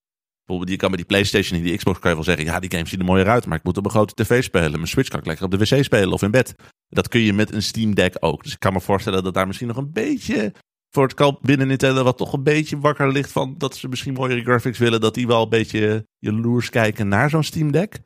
[0.58, 2.44] Bijvoorbeeld, je kan met die PlayStation en die Xbox kan je wel zeggen...
[2.44, 4.70] ja, die games zien er mooier uit, maar ik moet op een grote tv spelen.
[4.70, 6.54] Mijn Switch kan ik lekker op de wc spelen of in bed.
[6.88, 8.42] Dat kun je met een Steam Deck ook.
[8.42, 10.52] Dus ik kan me voorstellen dat daar misschien nog een beetje...
[10.90, 13.32] voor het kamp binnen Nintendo wat toch een beetje wakker ligt...
[13.32, 15.00] van dat ze misschien mooiere graphics willen...
[15.00, 18.00] dat die wel een beetje jaloers kijken naar zo'n Steam Deck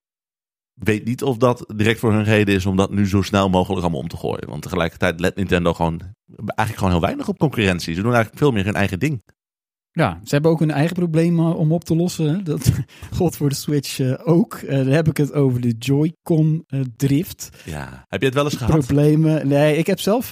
[0.75, 3.83] weet niet of dat direct voor hun reden is om dat nu zo snel mogelijk
[3.83, 4.49] allemaal om te gooien.
[4.49, 6.01] Want tegelijkertijd let Nintendo gewoon
[6.37, 7.95] eigenlijk gewoon heel weinig op concurrentie.
[7.95, 9.23] Ze doen eigenlijk veel meer hun eigen ding.
[9.97, 12.45] Ja, ze hebben ook hun eigen probleem eh, om op te lossen.
[12.45, 12.73] Dat
[13.19, 14.55] god voor de Switch eh, ook.
[14.55, 17.49] Eh, dan heb ik het over de Joy-Con eh, drift.
[17.65, 18.05] Ja.
[18.09, 18.79] Heb je het wel eens gehad?
[18.79, 19.49] Problemen.
[19.49, 20.27] Nee, ik heb zelf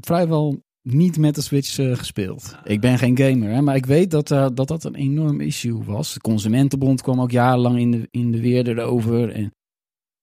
[0.00, 2.56] vrijwel niet met de Switch gespeeld.
[2.64, 6.14] Ik ben geen gamer, hè, maar ik weet dat, dat dat een enorm issue was.
[6.14, 9.30] De Consumentenbond kwam ook jarenlang in de, in de weer erover.
[9.30, 9.54] En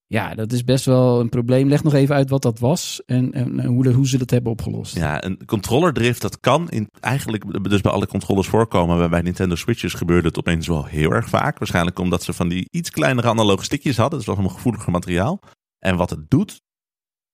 [0.08, 1.67] ja, dat is best wel een probleem.
[1.67, 4.96] Leg nog even uit wat dat was en, en, hoe, hoe ze dat hebben opgelost.
[4.96, 8.98] Ja, een controller drift, dat kan in, eigenlijk dus bij alle controllers voorkomen.
[8.98, 11.58] Maar bij Nintendo Switches gebeurde het opeens wel heel erg vaak.
[11.60, 14.20] Waarschijnlijk omdat ze van die iets kleinere analoge stickjes hadden.
[14.20, 15.39] Dat was een gevoeliger materiaal.
[15.80, 16.62] En wat het doet,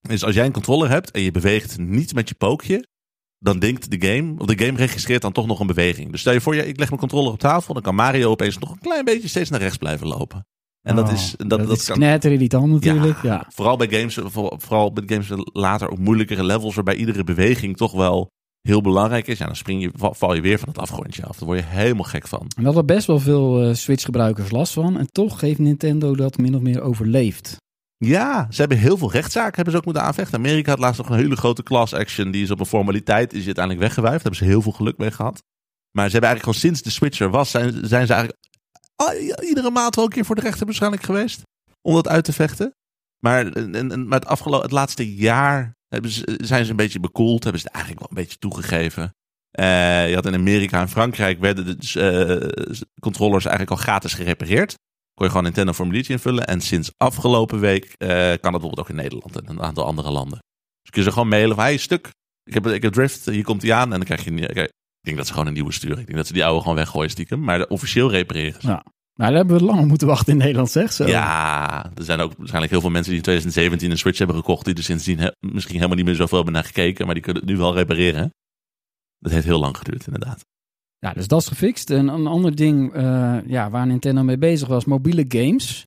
[0.09, 2.87] is als jij een controller hebt en je beweegt niet met je pookje,
[3.37, 6.11] dan denkt de game, of de game registreert dan toch nog een beweging.
[6.11, 8.57] Dus stel je voor, ja, ik leg mijn controller op tafel, dan kan Mario opeens
[8.57, 10.45] nog een klein beetje steeds naar rechts blijven lopen.
[10.87, 13.21] En dat Oh, is, dat, dat, is kan, knetterirritant natuurlijk.
[13.21, 13.45] Ja.
[13.49, 17.91] Vooral bij games, voor- vooral bij games later ook moeilijkere levels, waarbij iedere beweging toch
[17.91, 18.29] wel
[18.61, 19.37] heel belangrijk is.
[19.37, 21.37] Ja, dan spring je, val, je weer van het afgrondje af.
[21.37, 22.39] Daar word je helemaal gek van.
[22.39, 24.97] En daar hadden best wel veel eh, Switch-gebruikers last van.
[24.97, 27.55] En toch heeft Nintendo dat min of meer overleefd.
[27.97, 30.37] Ja, ze hebben heel veel rechtszaken hebben ze ook moeten aanvechten.
[30.37, 32.31] Amerika had laatst nog een hele grote class action.
[32.31, 34.23] Die is op een formaliteit, is die uiteindelijk weggewuifd.
[34.23, 35.43] Daar hebben ze heel veel geluk mee gehad.
[35.91, 38.37] Maar ze hebben eigenlijk gewoon sinds de Switch er was, zijn, zijn ze eigenlijk
[39.41, 41.41] iedere maand wel een keer voor de rechter waarschijnlijk geweest.
[41.81, 42.73] Om dat uit te vechten.
[43.19, 47.43] Maar, en, en- maar het, afgelopen, het laatste jaar ze, zijn ze een beetje bekoeld.
[47.43, 49.15] Hebben ze het eigenlijk wel een beetje toegegeven.
[49.51, 54.75] Eh, je had in Amerika en Frankrijk werden de eh, controllers eigenlijk al gratis gerepareerd.
[55.13, 56.47] Kon je gewoon Nintendo formuliertje invullen.
[56.47, 60.11] En sinds afgelopen week eh, kan dat bijvoorbeeld ook in Nederland en een aantal andere
[60.11, 60.39] landen.
[60.81, 62.09] Dus kun je ze gewoon mailen van, hey, stuk,
[62.43, 63.91] ik heb, ik heb Drift, hier komt hij aan.
[63.93, 64.71] En dan krijg je,
[65.03, 65.97] ik denk dat ze gewoon een nieuwe sturen.
[65.99, 67.43] Ik denk dat ze die oude gewoon weggooien stiekem.
[67.43, 68.67] Maar de, officieel repareren ze.
[68.67, 68.85] Ja.
[69.13, 71.07] Maar daar hebben we lang moeten wachten in Nederland, zeg zo.
[71.07, 74.65] Ja, er zijn ook waarschijnlijk heel veel mensen die in 2017 een Switch hebben gekocht.
[74.65, 77.05] Die er sindsdien he- misschien helemaal niet meer zoveel hebben naar gekeken.
[77.05, 78.29] Maar die kunnen het nu wel repareren.
[79.19, 80.45] Dat heeft heel lang geduurd, inderdaad.
[80.99, 81.89] Ja, dus dat is gefixt.
[81.89, 85.85] En een ander ding eh, ja, waar Nintendo mee bezig was, mobiele games.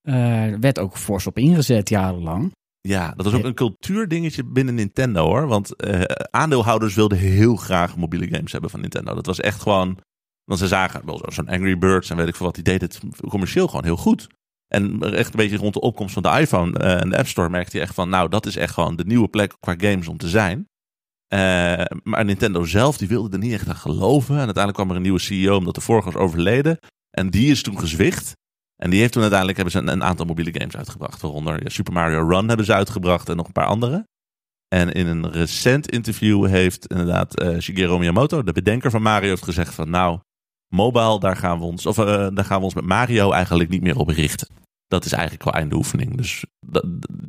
[0.00, 2.52] Eh, werd ook fors op ingezet jarenlang.
[2.80, 5.46] Ja, dat was ook een cultuurdingetje binnen Nintendo hoor.
[5.46, 9.14] Want eh, aandeelhouders wilden heel graag mobiele games hebben van Nintendo.
[9.14, 9.98] Dat was echt gewoon.
[10.44, 12.54] Want ze zagen wel zo- zo'n Angry Birds en weet ik veel wat.
[12.54, 14.26] Die deed het commercieel gewoon heel goed.
[14.68, 17.48] En echt een beetje rond de opkomst van de iPhone eh, en de App Store
[17.50, 18.08] merkte je echt van.
[18.08, 20.68] Nou, dat is echt gewoon de nieuwe plek qua games om te zijn.
[21.26, 24.34] Eh, maar Nintendo zelf, die wilde er niet echt aan geloven.
[24.34, 26.78] En uiteindelijk kwam er een nieuwe CEO omdat de vorige was overleden.
[27.10, 28.32] En die is toen gezwicht.
[28.82, 31.20] En die heeft toen uiteindelijk hebben ze een, aantal mobiele games uitgebracht.
[31.20, 34.06] Waaronder Super Mario Run hebben ze uitgebracht en nog een paar andere.
[34.68, 39.44] En in een recent interview heeft inderdaad eh, Shigeru Miyamoto, de bedenker van Mario, heeft
[39.44, 40.18] gezegd van nou,
[40.74, 43.82] mobile, daar gaan we ons, of, eh, daar gaan we ons met Mario eigenlijk niet
[43.82, 44.48] meer op richten.
[44.86, 46.16] Dat is eigenlijk wel einde oefening.
[46.16, 46.44] Dus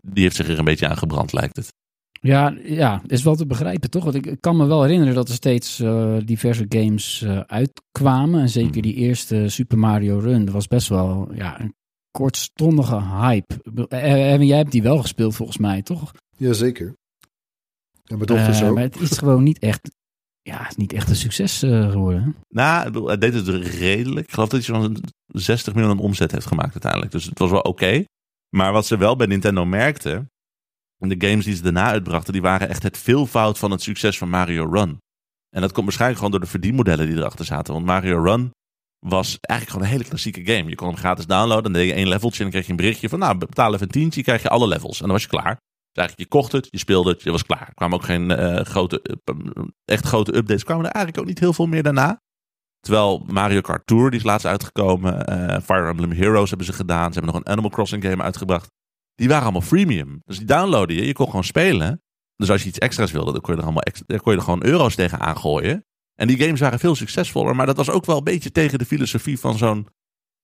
[0.01, 1.73] die heeft zich er een beetje aan gebrand, lijkt het.
[2.23, 4.03] Ja, ja, is wel te begrijpen, toch?
[4.03, 8.41] Want ik, ik kan me wel herinneren dat er steeds eh, diverse games eh, uitkwamen.
[8.41, 11.73] En zeker die eerste Super Mario Run, dat was best wel ja, een
[12.11, 13.55] kortstondige hype.
[13.87, 16.11] Eh, eh, jij hebt die wel gespeeld volgens mij, toch?
[16.37, 16.87] Jazeker.
[18.05, 18.73] En mijn dochter Eh, ook.
[18.75, 19.91] maar het is gewoon niet echt,
[20.41, 22.23] ja, het is niet echt een succes geworden.
[22.23, 22.29] hè?
[22.49, 24.25] Nou, hij deed het redelijk.
[24.27, 27.11] Ik geloof dat hij zo'n 60 miljoen omzet heeft gemaakt uiteindelijk.
[27.11, 28.03] Dus het was wel oké.
[28.55, 30.29] Maar wat ze wel bij Nintendo merkten,
[31.09, 34.29] de games die ze daarna uitbrachten, die waren echt het veelvoud van het succes van
[34.29, 34.97] Mario Run.
[35.55, 37.73] En dat komt waarschijnlijk gewoon door de verdienmodellen die erachter zaten.
[37.73, 38.51] Want Mario Run
[39.05, 40.69] was eigenlijk gewoon een hele klassieke game.
[40.69, 42.77] Je kon hem gratis downloaden, dan deed je één leveltje en dan kreeg je een
[42.77, 44.97] berichtje van, nou, betaal even een tientje, krijg je alle levels.
[44.97, 45.55] En dan was je klaar.
[45.55, 47.67] Dus eigenlijk, je kocht het, je speelde het, je was klaar.
[47.67, 49.35] Er kwamen ook geen eh, grote, eh,
[49.85, 52.21] echt grote updates, kwamen er eigenlijk ook niet heel veel meer daarna.
[52.79, 55.25] Terwijl Mario Kart Tour, die is laatst uitgekomen.
[55.25, 57.13] eh, Fire Emblem Heroes hebben ze gedaan.
[57.13, 58.69] Ze hebben nog een Animal Crossing game uitgebracht.
[59.21, 60.21] Die waren allemaal freemium.
[60.25, 61.05] Dus die downloadde je.
[61.05, 62.01] Je kon gewoon spelen.
[62.35, 64.65] Dus als je iets extra's wilde, dan kon je er, allemaal kon je er gewoon
[64.65, 65.85] euro's tegen aangooien.
[66.15, 67.55] En die games waren veel succesvoller.
[67.55, 69.87] Maar dat was ook wel een beetje tegen de filosofie van zo'n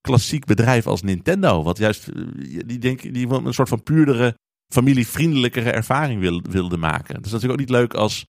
[0.02, 1.64] klassiek bedrijf als Nintendo.
[1.64, 2.24] Wat juist, eh,
[2.66, 4.38] die, denk, die een soort van puurdere,
[4.74, 7.16] familievriendelijkere ervaring wil, wilde maken.
[7.16, 8.26] Het is natuurlijk ook niet leuk als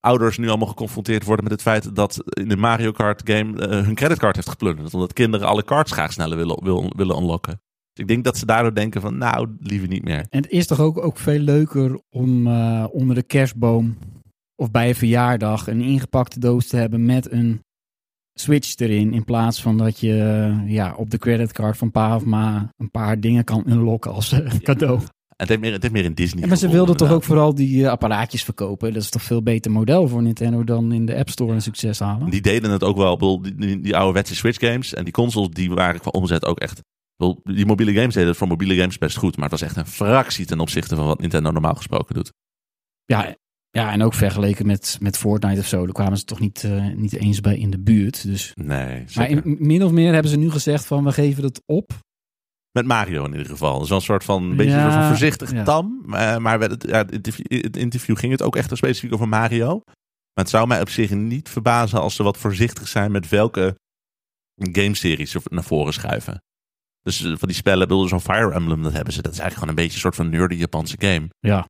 [0.00, 3.84] ouders nu allemaal geconfronteerd worden met het feit dat in de Mario Kart game eh,
[3.84, 4.94] hun creditcard heeft geplunderd.
[4.94, 7.64] Omdat kinderen alle cards graag sneller willen, willen, willen.
[7.96, 10.26] Dus ik denk dat ze daardoor denken van nou, liever niet meer.
[10.30, 13.96] En het is toch ook, ook veel leuker om eh, onder de kerstboom
[14.54, 17.60] of bij een verjaardag een ingepakte doos te hebben met een
[18.34, 19.12] Switch erin.
[19.12, 22.90] In plaats van dat je eh, ja, op de creditcard van pa of ma een
[22.90, 25.00] paar dingen kan unlocken als eh, cadeau.
[25.36, 26.42] Het heeft meer, het heeft meer een Disney.
[26.42, 28.92] En maar ze wilden toch ook vooral die apparaatjes verkopen.
[28.92, 31.98] Dat is toch veel beter model voor Nintendo dan in de App Store een succes
[31.98, 32.30] halen.
[32.30, 33.42] Die deden het ook wel.
[33.42, 36.82] Die, die, die ouderwetse Switch games en die consoles, die waren qua omzet ook echt.
[37.42, 39.36] Die mobiele games deden het voor mobiele games best goed.
[39.36, 42.32] Maar het was echt een fractie ten opzichte van wat Nintendo normaal gesproken doet.
[43.04, 43.34] Ja,
[43.70, 46.86] ja, en ook vergeleken met, met Fortnite of zo, daar kwamen ze toch niet, eh,
[46.94, 48.22] niet eens bij in de buurt.
[48.26, 48.52] Dus.
[48.54, 49.44] Nee, Maar zeker.
[49.46, 51.92] in, min of meer hebben ze nu gezegd van we geven het op.
[52.70, 53.84] Met Mario in ieder geval.
[53.84, 55.64] Zo'n soort van, een beetje Ja, van voorzichtig ja.
[55.64, 56.02] tam.
[56.04, 59.80] Maar, maar het, ja, het, interview, het interview ging het ook echt specifiek over Mario.
[60.34, 63.76] Maar het zou mij op zich niet verbazen als ze wat voorzichtig zijn met welke
[64.54, 66.42] gameseries ze naar voren schuiven.
[67.06, 69.22] Dus eh, van die spellen, bedoel, zo'n Fire Emblem, dat hebben ze.
[69.22, 71.28] Dat is eigenlijk gewoon een beetje een soort van nerdy Japanse game.
[71.40, 71.66] Ja.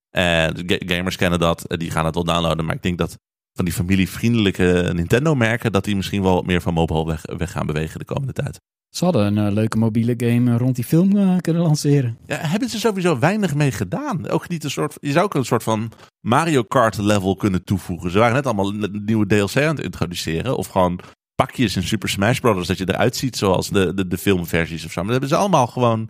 [0.78, 2.64] Gamers kennen dat, eh, die gaan het wel downloaden.
[2.64, 3.18] Maar ik denk dat
[3.52, 7.66] van die familievriendelijke Nintendo-merken, dat die misschien wel wat meer van mobile weg, weg gaan
[7.66, 8.60] bewegen de komende tijd.
[8.88, 12.18] Ze hadden een eh, leuke mobiele game rond die film kunnen lanceren.
[12.26, 14.28] Ja, hebben ze sowieso weinig mee gedaan.
[14.28, 14.96] Ook niet een soort.
[15.00, 18.10] Je zou ook een soort van Mario Kart level kunnen toevoegen.
[18.10, 20.56] Ze waren net allemaal nieuwe DLC aan het introduceren.
[20.56, 21.00] Of gewoon
[21.42, 22.66] pakjes in Super Smash Bros.
[22.66, 25.00] dat je eruit ziet zoals de, de, de filmversies of zo.
[25.00, 26.08] Maar dat hebben ze allemaal gewoon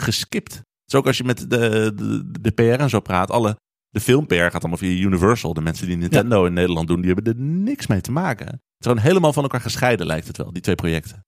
[0.00, 0.60] geskipt.
[0.84, 3.56] Dus ook als je met de, de, de PR en zo praat, alle,
[3.88, 5.54] de film-PR gaat allemaal via Universal.
[5.54, 8.46] De mensen die Nintendo in Nederland doen, die hebben er niks mee te maken.
[8.46, 11.26] Het is gewoon helemaal van elkaar gescheiden, lijkt het wel, die twee projecten.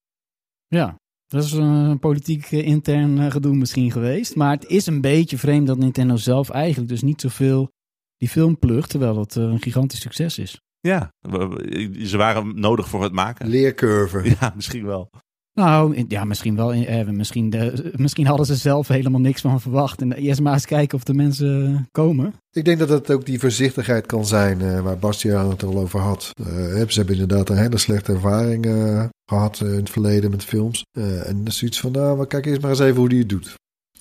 [0.67, 4.37] Ja, dat is een politiek eh, intern eh, gedoe misschien geweest.
[4.37, 7.69] Maar het is een beetje vreemd dat Nintendo zelf eigenlijk dus niet zoveel
[8.17, 10.61] die film plugt, terwijl dat eh, een gigantisch succes is.
[10.81, 13.49] Ja, we- ze waren nodig voor het maken.
[13.49, 14.23] Leercurve.
[14.41, 15.11] Ja, misschien wel.
[15.53, 16.73] Nou, ja, misschien wel.
[16.73, 20.01] eh, misschien, de, misschien hadden ze zelf helemaal niks van verwacht.
[20.01, 22.35] En eerst maar eens kijken of de mensen eh, komen.
[22.51, 26.01] Ik denk dat het ook die voorzichtigheid kan zijn eh, waar Bastiaan het al over
[26.01, 26.31] had.
[26.43, 26.47] Eh,
[26.89, 30.83] ze hebben inderdaad een hele slechte ervaring eh, gehad eh, in het verleden met films.
[30.99, 33.19] Eh, en dan is zoiets van, nou, maar kijk eerst maar eens even hoe die
[33.19, 33.55] het doet.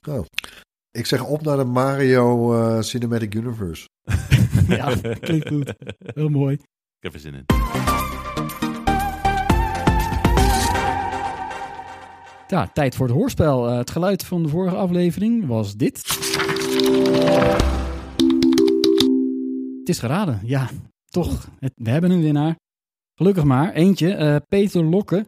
[0.09, 0.25] Oh.
[0.91, 3.85] Ik zeg op naar de Mario eh, Cinematic Universe.
[4.77, 5.73] Ja, klinkt goed.
[5.97, 6.53] Heel mooi.
[6.53, 6.61] Ik
[6.99, 7.45] heb er zin in.
[12.47, 13.67] Ja, tijd voor het hoorspel.
[13.69, 15.97] Eh, het geluid van de vorige aflevering was dit.
[19.79, 20.39] Het is geraden.
[20.43, 20.69] Ja,
[21.05, 21.49] toch.
[21.59, 22.55] Het- we hebben een winnaar.
[23.15, 23.73] Gelukkig maar.
[23.73, 24.13] Eentje.
[24.13, 25.25] eh, Peter Lokke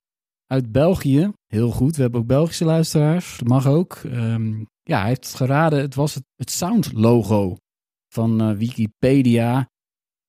[0.48, 1.32] uit België.
[1.48, 1.96] Heel goed.
[1.96, 3.38] We hebben ook Belgische luisteraars.
[3.38, 3.96] Dat mag ook.
[3.96, 5.80] Ehm, ja, hij heeft geraden.
[5.80, 7.56] Het was het, het sound logo
[8.14, 9.70] van eh, Wikipedia.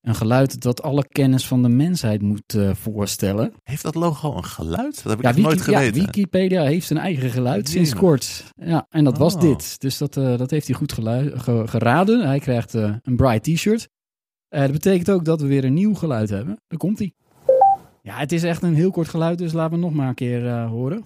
[0.01, 3.53] Een geluid dat alle kennis van de mensheid moet eh, voorstellen.
[3.63, 4.95] Heeft dat logo een geluid?
[5.03, 6.05] Dat heb ik Ja, nooit Wiki- ja, geweten.
[6.05, 8.45] Wikipedia heeft zijn eigen geluid sinds kort.
[8.55, 9.41] Ja, en dat was Oh.
[9.41, 9.81] dit.
[9.81, 12.27] Dus dat, eh, dat heeft hij goed ge- geraden.
[12.27, 13.89] Hij krijgt een Bright t-shirt.
[14.49, 16.57] Dat betekent ook dat we weer een nieuw geluid hebben.
[16.67, 17.13] Daar komt hij.
[18.03, 20.63] Ja, het is echt een heel kort geluid, dus laten we nog maar een keer
[20.63, 21.03] horen.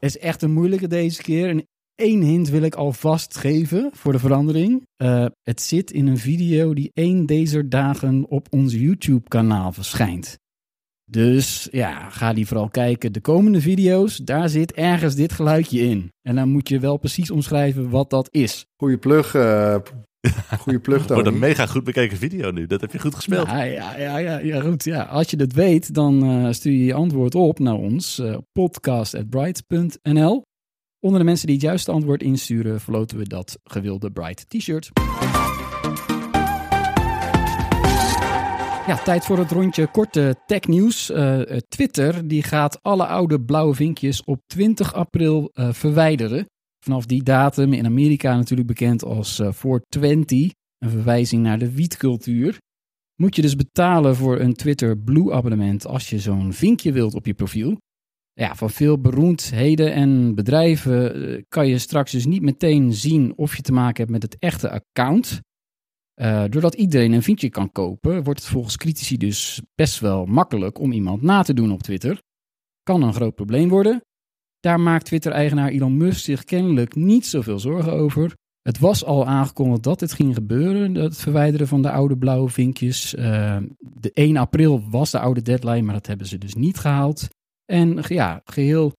[0.00, 1.48] Het is echt een moeilijke deze keer.
[1.48, 4.86] En één hint wil ik alvast geven voor de verandering.
[4.96, 10.38] Eh, het zit in een video die één deze dagen op ons YouTube-kanaal verschijnt.
[11.10, 13.12] Dus ja, ga die vooral kijken.
[13.12, 16.12] De komende video's, daar zit ergens dit geluidje in.
[16.22, 18.66] En dan moet je wel precies omschrijven wat dat is.
[18.76, 19.76] Goeie plug, eh
[20.60, 21.46] goeie plug Wordt een Tony.
[21.46, 22.66] mega goed bekeken video nu.
[22.66, 23.46] Dat heb je goed gespeeld.
[23.46, 24.84] Ja, ja, ja, ja, ja, goed.
[24.84, 25.02] Ja.
[25.02, 28.18] Als je dat weet, dan eh, stuur je je antwoord op naar ons.
[28.18, 30.42] eh podcast.bright.nl
[31.04, 34.90] Onder de mensen die het juiste antwoord insturen, verloten we dat gewilde Bright t-shirt.
[38.86, 41.10] Ja, tijd voor het rondje korte technieuws.
[41.10, 46.46] Eh, eh, Twitter die gaat alle oude blauwe vinkjes op 20 april eh, verwijderen.
[46.84, 52.58] Vanaf die datum in Amerika natuurlijk bekend als eh 420, een verwijzing naar de wietcultuur.
[53.14, 57.26] Moet je dus betalen voor een Twitter Blue abonnement als je zo'n vinkje wilt op
[57.26, 57.78] je profiel.
[58.36, 63.56] Ja, van veel beroemdheden en bedrijven eh, kan je straks dus niet meteen zien of
[63.56, 65.40] je te maken hebt met het echte account.
[66.14, 70.78] Eh, doordat iedereen een vinkje kan kopen, wordt het volgens critici dus best wel makkelijk
[70.78, 72.22] om iemand na te doen op Twitter.
[72.82, 74.04] Kan een groot probleem worden.
[74.60, 78.34] Daar maakt Twitter-eigenaar Elon Musk zich kennelijk niet zoveel zorgen over.
[78.62, 83.14] Het was al aangekondigd dat dit ging gebeuren, het verwijderen van de oude blauwe vinkjes.
[83.14, 87.28] Eh, de 1 april was de oude deadline, maar dat hebben ze dus niet gehaald.
[87.64, 88.92] En ja, geheel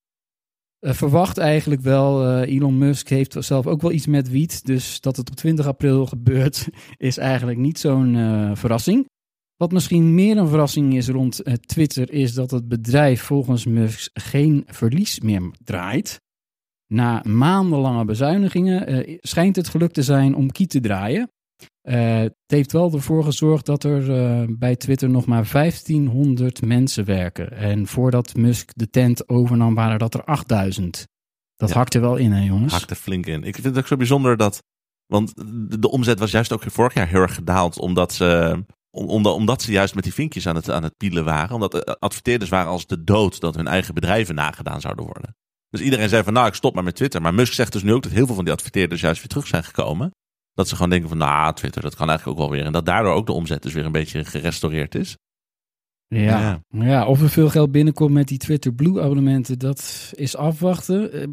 [0.79, 2.25] eh, verwacht eigenlijk wel.
[2.25, 4.65] eh, Elon Musk heeft zelf ook wel iets met wiet.
[4.65, 9.05] Dus dat het op 20 april gebeurt, is eigenlijk niet zo'n eh, verrassing.
[9.55, 14.63] Wat misschien meer een verrassing is rond Twitter, is dat het bedrijf volgens Musk geen
[14.67, 16.21] verlies meer draait.
[16.87, 21.29] Na maandenlange bezuinigingen schijnt het gelukt te zijn om kiet te draaien.
[21.81, 27.05] Eh, het heeft wel ervoor gezorgd dat er eh, bij Twitter nog maar 1500 mensen
[27.05, 27.51] werken.
[27.51, 31.07] En voordat Musk de tent overnam, waren dat er 8000.
[31.55, 31.75] Dat Ja.
[31.75, 32.73] hakte wel in, hè jongens?
[32.73, 33.43] Hakt er flink in.
[33.43, 34.63] Ik vind het ook zo bijzonder dat.
[35.05, 35.33] Want
[35.81, 37.79] de, omzet was juist ook vorig jaar heel erg gedaald.
[37.79, 41.25] Omdat ze, om, omdat, omdat ze juist met die vinkjes aan het, aan het pielen
[41.25, 41.55] waren.
[41.55, 45.35] Omdat de adverteerders waren als de dood dat hun eigen bedrijven nagedaan zouden worden.
[45.69, 47.21] Dus iedereen zei van nou ik stop maar met Twitter.
[47.21, 49.47] Maar Musk zegt dus nu ook dat heel veel van die adverteerders juist weer terug
[49.47, 50.11] zijn gekomen.
[50.55, 52.65] Dat ze gewoon denken van nou Twitter dat kan eigenlijk ook wel weer.
[52.65, 55.15] En dat daardoor ook de omzet dus weer een beetje gerestaureerd is.
[56.07, 56.61] Ja.
[56.69, 61.11] ja, of er veel geld binnenkomt met die Twitter Blue abonnementen, dat is afwachten.
[61.11, 61.27] Eh,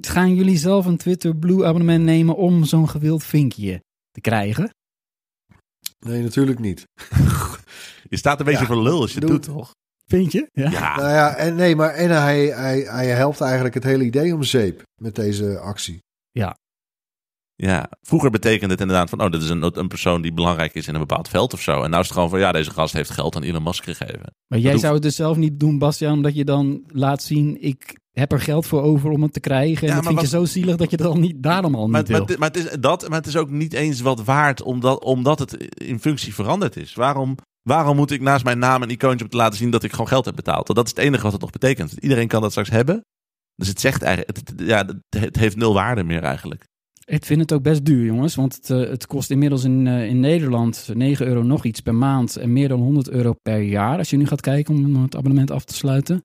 [0.00, 4.70] gaan jullie zelf een Twitter Blue abonnement nemen om zo'n gewild vinkje te krijgen?
[6.06, 6.84] Nee, natuurlijk niet.
[8.10, 9.70] Je staat een beetje Ja, voor lul als je het doe- doet toch?
[10.06, 10.48] Vind je?
[10.52, 10.70] Ja.
[10.70, 14.34] Ja, Nou ja, en nee, maar en hij, hij, hij helpt eigenlijk het hele idee
[14.34, 15.98] om zeep met deze actie.
[16.30, 16.56] Ja,
[18.02, 20.94] vroeger betekende het inderdaad van, oh, dit is een, een persoon die belangrijk is in
[20.94, 21.82] een bepaald veld of zo.
[21.82, 24.34] En nou is het gewoon van, ja, deze gast heeft geld aan Elon Musk gegeven.
[24.46, 27.62] Maar jij Dat zou het dus zelf niet doen, Bastiaan, omdat je dan laat zien,
[27.62, 29.82] ik heb er geld voor over om het te krijgen.
[29.82, 32.00] En Ja, dat vind je zo zielig dat je het dan niet, daarom al Maar,
[32.00, 32.36] niet maar, wil.
[32.38, 35.52] maar het is dat, maar het is ook niet eens wat waard omdat, omdat het
[35.74, 36.94] in functie veranderd is.
[36.94, 37.36] Waarom
[37.68, 40.24] Waarom moet ik naast mijn naam een icoontje te laten zien dat ik gewoon geld
[40.24, 40.66] heb betaald?
[40.66, 41.92] Dat is het enige wat het nog betekent.
[41.92, 43.04] Iedereen kan dat straks hebben.
[43.54, 46.64] Dus het zegt eigenlijk, het, ja, het heeft nul waarde meer eigenlijk.
[47.04, 48.34] Ik vind het ook best duur, jongens.
[48.34, 51.94] Want het, eh, het kost inmiddels in, eh, in Nederland 9 euro nog iets per
[51.94, 52.36] maand.
[52.36, 53.98] En meer dan 100 euro per jaar.
[53.98, 56.24] Als je nu gaat kijken om het abonnement af te sluiten.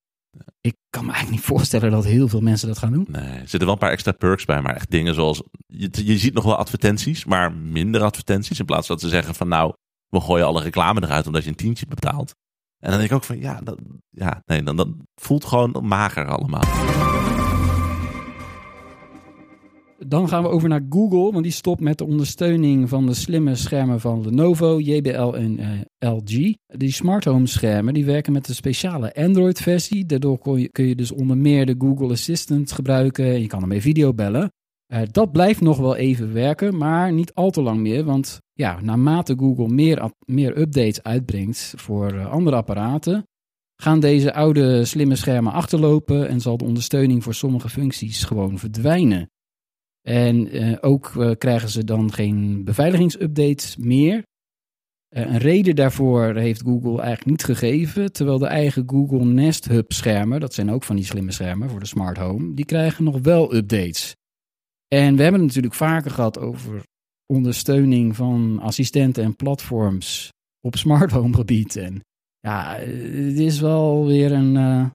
[0.61, 3.07] Ik kan me eigenlijk niet voorstellen dat heel veel mensen dat gaan doen.
[3.09, 5.43] Nee, er zitten wel een paar extra perks bij, maar echt dingen zoals...
[5.67, 8.59] Je, je ziet nog wel advertenties, maar minder advertenties.
[8.59, 9.73] In plaats dat ze zeggen van nou,
[10.09, 12.35] we gooien alle reclame eruit omdat je een tientje betaalt.
[12.79, 16.27] En dan denk ik ook van ja, dat, ja nee, dan, dan voelt gewoon mager
[16.27, 16.63] allemaal.
[20.07, 23.55] Dan gaan we over naar Google, want die stopt met de ondersteuning van de slimme
[23.55, 26.55] schermen van Lenovo, JBL en eh, LG.
[26.67, 30.05] Die smart home schermen die werken met een speciale Android versie.
[30.05, 33.61] Daardoor kon je, kun je dus onder meer de Google Assistant gebruiken en je kan
[33.61, 34.51] ermee videobellen.
[34.85, 38.03] Eh, dat blijft nog wel even werken, maar niet al te lang meer.
[38.03, 43.27] Want ja, naarmate Google meer, meer updates uitbrengt voor eh, andere apparaten,
[43.75, 49.29] gaan deze oude slimme schermen achterlopen en zal de ondersteuning voor sommige functies gewoon verdwijnen.
[50.09, 54.23] En eh, ook eh, krijgen ze dan geen beveiligingsupdates meer.
[55.07, 59.91] Eh, een reden daarvoor heeft Google eigenlijk niet gegeven, terwijl de eigen Google Nest Hub
[59.91, 63.19] schermen, dat zijn ook van die slimme schermen voor de smart home, die krijgen nog
[63.19, 64.15] wel updates.
[64.87, 66.83] En we hebben het natuurlijk vaker gehad over
[67.25, 70.29] ondersteuning van assistenten en platforms
[70.61, 71.75] op smart home gebied.
[71.75, 72.01] En
[72.39, 74.91] ja, het is wel weer een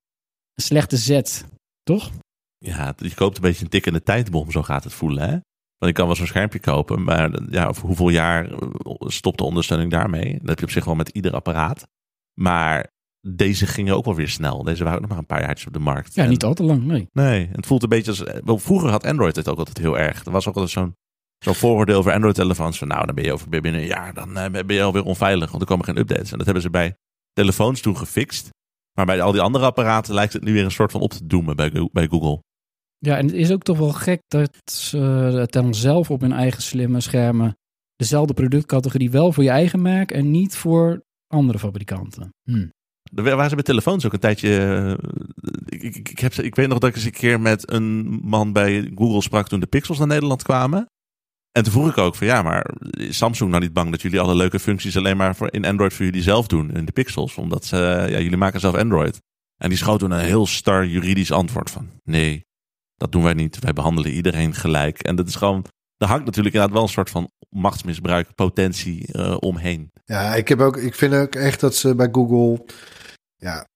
[0.55, 1.45] slechte zet,
[1.83, 2.11] toch?
[2.67, 5.39] Ja, je koopt een beetje een tikkende tijdbom, zo gaat het voelen hè.
[5.79, 8.59] Want je kan wel zo'n schermpje kopen, maar ja, over hoeveel jaar eh,
[8.99, 10.39] stopt de ondersteuning daarmee?
[10.39, 11.87] Dat heb je op zich wel met ieder apparaat.
[12.41, 12.87] Maar
[13.27, 14.63] deze gingen ook wel weer snel.
[14.63, 16.15] Deze waren ook nog maar een paar jaartjes op de markt.
[16.15, 17.07] Ja, En- niet al te lang, nee.
[17.13, 18.41] Nee, het voelt een beetje als...
[18.45, 20.25] Wel, vroeger had Android het ook altijd heel erg.
[20.25, 20.95] Er was ook altijd zo'n
[21.45, 22.79] zo'n vooroordeel over Android-telefoons.
[22.79, 25.51] Van nou, dan ben je over binnen een jaar, dan eh, ben je alweer onveilig.
[25.51, 26.31] Want er komen geen updates.
[26.31, 26.95] En dat hebben ze bij
[27.33, 28.49] telefoons toen gefixt.
[28.93, 31.27] Maar bij al die andere apparaten lijkt het nu weer een soort van op te
[31.27, 32.43] doemen bij, bij Google.
[33.05, 34.99] Ja, en het is ook toch wel gek dat ze
[35.39, 37.57] het dan zelf op hun eigen slimme schermen
[37.97, 42.35] dezelfde productcategorie wel voor je eigen merk en niet voor andere fabrikanten.
[42.51, 42.67] Hm.
[43.15, 44.59] Er waren ze bij telefoons ook een tijdje...
[44.99, 45.11] eh,
[45.67, 48.91] Ik, ik, heb, ik weet nog dat ik eens een keer met een man bij
[48.95, 50.87] Google sprak toen de Pixels naar Nederland kwamen.
[51.53, 54.21] En toen vroeg ik ook van ja, maar is Samsung nou niet bang dat jullie
[54.21, 57.35] alle leuke functies alleen maar voor, in Android voor jullie zelf doen, in de Pixels?
[57.35, 57.77] Omdat ze,
[58.11, 59.21] ja, jullie maken zelf Android.
[59.57, 62.44] En die schoot toen een heel star juridisch antwoord van nee,
[63.05, 63.59] dat doen wij niet.
[63.59, 65.03] Wij behandelen iedereen gelijk.
[65.03, 65.65] En dat is gewoon,
[65.97, 69.91] er hangt natuurlijk inderdaad wel een soort van machtsmisbruik potentie eh, omheen.
[70.05, 72.65] Ja, ik, heb ook, ik vind ook echt dat ze bij Google.
[73.37, 73.67] Ja,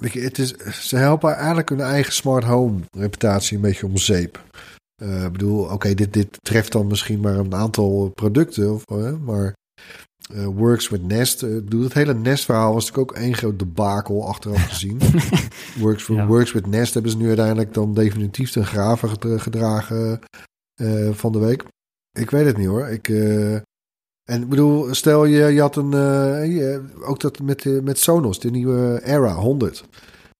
[0.00, 0.56] het is,
[0.88, 4.44] ze helpen eigenlijk hun eigen smart home reputatie een beetje om zeep.
[5.02, 8.88] Eh, Ik bedoel, oké, dit, dit treft dan misschien maar een aantal producten, of,
[9.20, 9.54] maar
[10.34, 11.42] eh, Works with Nest.
[11.42, 14.98] eh, Ik bedoel, het hele Nest-verhaal was natuurlijk ook één groot debakel achteraf gezien.
[15.78, 16.26] Works, Ja.
[16.26, 20.20] Works with Nest hebben ze nu uiteindelijk dan definitief ten graven gedra- gedragen
[20.74, 21.64] eh, van de week.
[22.18, 22.86] Ik weet het niet hoor.
[22.86, 23.54] Ik, eh,
[24.24, 27.98] en ik bedoel, stel je, je had een, eh, je- ook dat met, eh, met
[27.98, 29.84] Sonos, de nieuwe Era 100.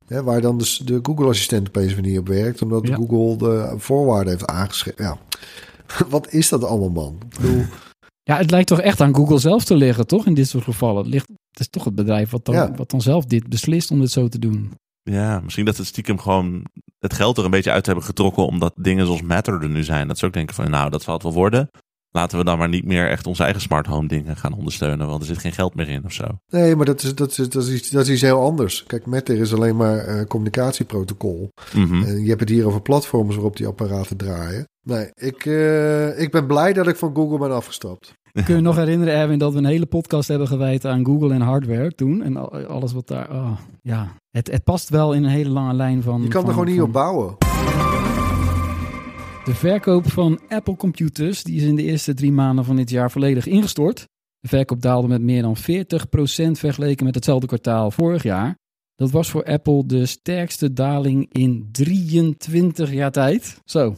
[0.06, 2.94] Hè, waar dan dus de Google-assistent op een manier op werkt, omdat Ja.
[2.94, 5.04] Google de voorwaarden heeft aangeschreven.
[5.04, 5.18] Ja.
[6.08, 7.18] Wat is dat allemaal, man?
[7.30, 7.62] Ik bedoel,
[8.28, 10.26] Ja, het lijkt toch echt aan Google zelf te liggen, toch?
[10.26, 11.02] In dit soort gevallen.
[11.02, 12.72] Het, ligt, het is toch het bedrijf wat dan, Ja.
[12.74, 14.72] wat dan zelf dit beslist om dit zo te doen.
[15.02, 16.64] Ja, misschien dat het stiekem gewoon
[16.98, 20.08] het geld er een beetje uit hebben getrokken omdat dingen zoals Matter er nu zijn.
[20.08, 21.70] Dat ze ook denken van nou, dat zal het wel worden.
[22.16, 25.20] Laten we dan maar niet meer echt onze eigen smart home dingen gaan ondersteunen, want
[25.20, 26.24] er zit geen geld meer in of zo.
[26.48, 28.84] nee, maar dat is, dat, is, dat, is, iets- dat is iets heel anders.
[28.86, 31.48] Kijk, Matter is alleen maar eh, communicatieprotocol.
[31.74, 32.02] Mhm.
[32.02, 34.68] En je hebt het hier over platforms waarop die apparaten draaien.
[34.82, 38.12] Nee, ik, eh, ik ben blij dat ik van Google ben afgestapt.
[38.44, 41.40] Kun je nog herinneren, Erwin, dat we een hele podcast hebben gewijd aan Google en
[41.40, 42.22] hardware toen?
[42.22, 43.30] En al- alles wat daar...
[43.30, 43.50] Oh,
[43.82, 46.22] ja, het, het past wel in een hele lange lijn van...
[46.22, 47.36] Je kan van- er gewoon niet van- op bouwen.
[49.46, 53.10] De verkoop van Apple computers die is in de eerste drie maanden van dit jaar
[53.10, 54.08] volledig ingestort.
[54.38, 55.60] De verkoop daalde met meer dan 40%
[56.50, 58.58] vergeleken met hetzelfde kwartaal vorig jaar.
[58.94, 63.60] Dat was voor Apple de sterkste daling in 23 jaar tijd.
[63.64, 63.96] Zo.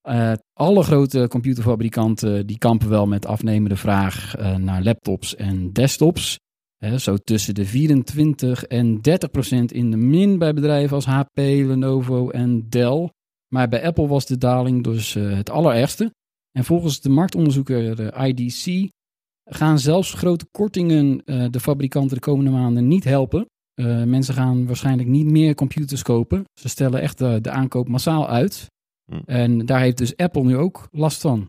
[0.00, 6.38] Eh, alle grote computerfabrikanten die kampen wel met afnemende vraag eh, naar laptops en desktops.
[6.76, 11.36] Hè, zo tussen de 24 en 30 procent in de min bij bedrijven als HP,
[11.36, 13.10] Lenovo en Dell.
[13.54, 16.12] Maar bij Apple was de daling dus eh, het allerergste.
[16.58, 18.90] En volgens de marktonderzoeker eh, IDC
[19.44, 23.46] gaan zelfs grote kortingen eh, de fabrikanten de komende maanden niet helpen.
[23.74, 26.44] Eh, mensen gaan waarschijnlijk niet meer computers kopen.
[26.60, 28.66] Ze stellen echt de, de aankoop massaal uit.
[29.04, 29.20] Hm.
[29.26, 31.46] En daar heeft dus Apple nu ook last van.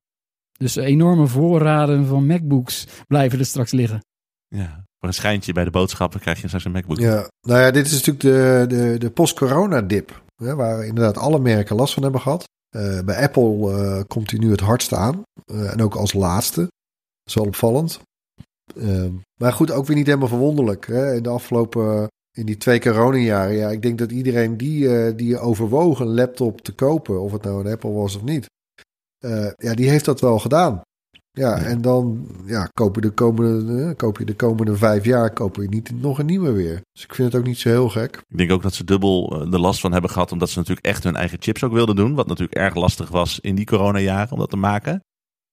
[0.58, 4.00] Dus enorme voorraden van MacBooks blijven er straks liggen.
[4.48, 7.00] Ja, voor een schijntje bij de boodschappen krijg je straks een MacBook.
[7.00, 10.24] Ja, nou ja, dit is natuurlijk de, de, de post-corona-dip.
[10.36, 12.46] Waar inderdaad alle merken last van hebben gehad.
[12.76, 15.24] Eh, bij Apple eh, komt hij nu het hardste aan.
[15.46, 16.60] Eh, en ook als laatste.
[16.62, 18.00] Dat is wel opvallend.
[18.76, 20.88] Ehm, maar goed, ook weer niet helemaal verwonderlijk.
[20.88, 21.16] Hè?
[21.16, 22.08] In de afgelopen,
[22.38, 23.56] in die twee coronajaren.
[23.56, 27.22] Ja, ik denk dat iedereen die, die overwoog een laptop te kopen.
[27.22, 28.46] Of het nou een Apple was of niet.
[29.58, 30.82] ja, die heeft dat wel gedaan.
[31.36, 35.34] Ja, en dan ja, koop, je de komende, eh, koop je de komende vijf jaar
[35.34, 36.82] koop je niet nog een nieuwe weer.
[36.92, 38.24] Dus ik vind het ook niet zo heel gek.
[38.28, 40.86] Ik denk ook dat ze dubbel eh, de last van hebben gehad, omdat ze natuurlijk
[40.86, 42.16] echt hun eigen chips ook wilden doen.
[42.16, 45.04] Wat natuurlijk erg lastig was in die coronajaren om dat te maken.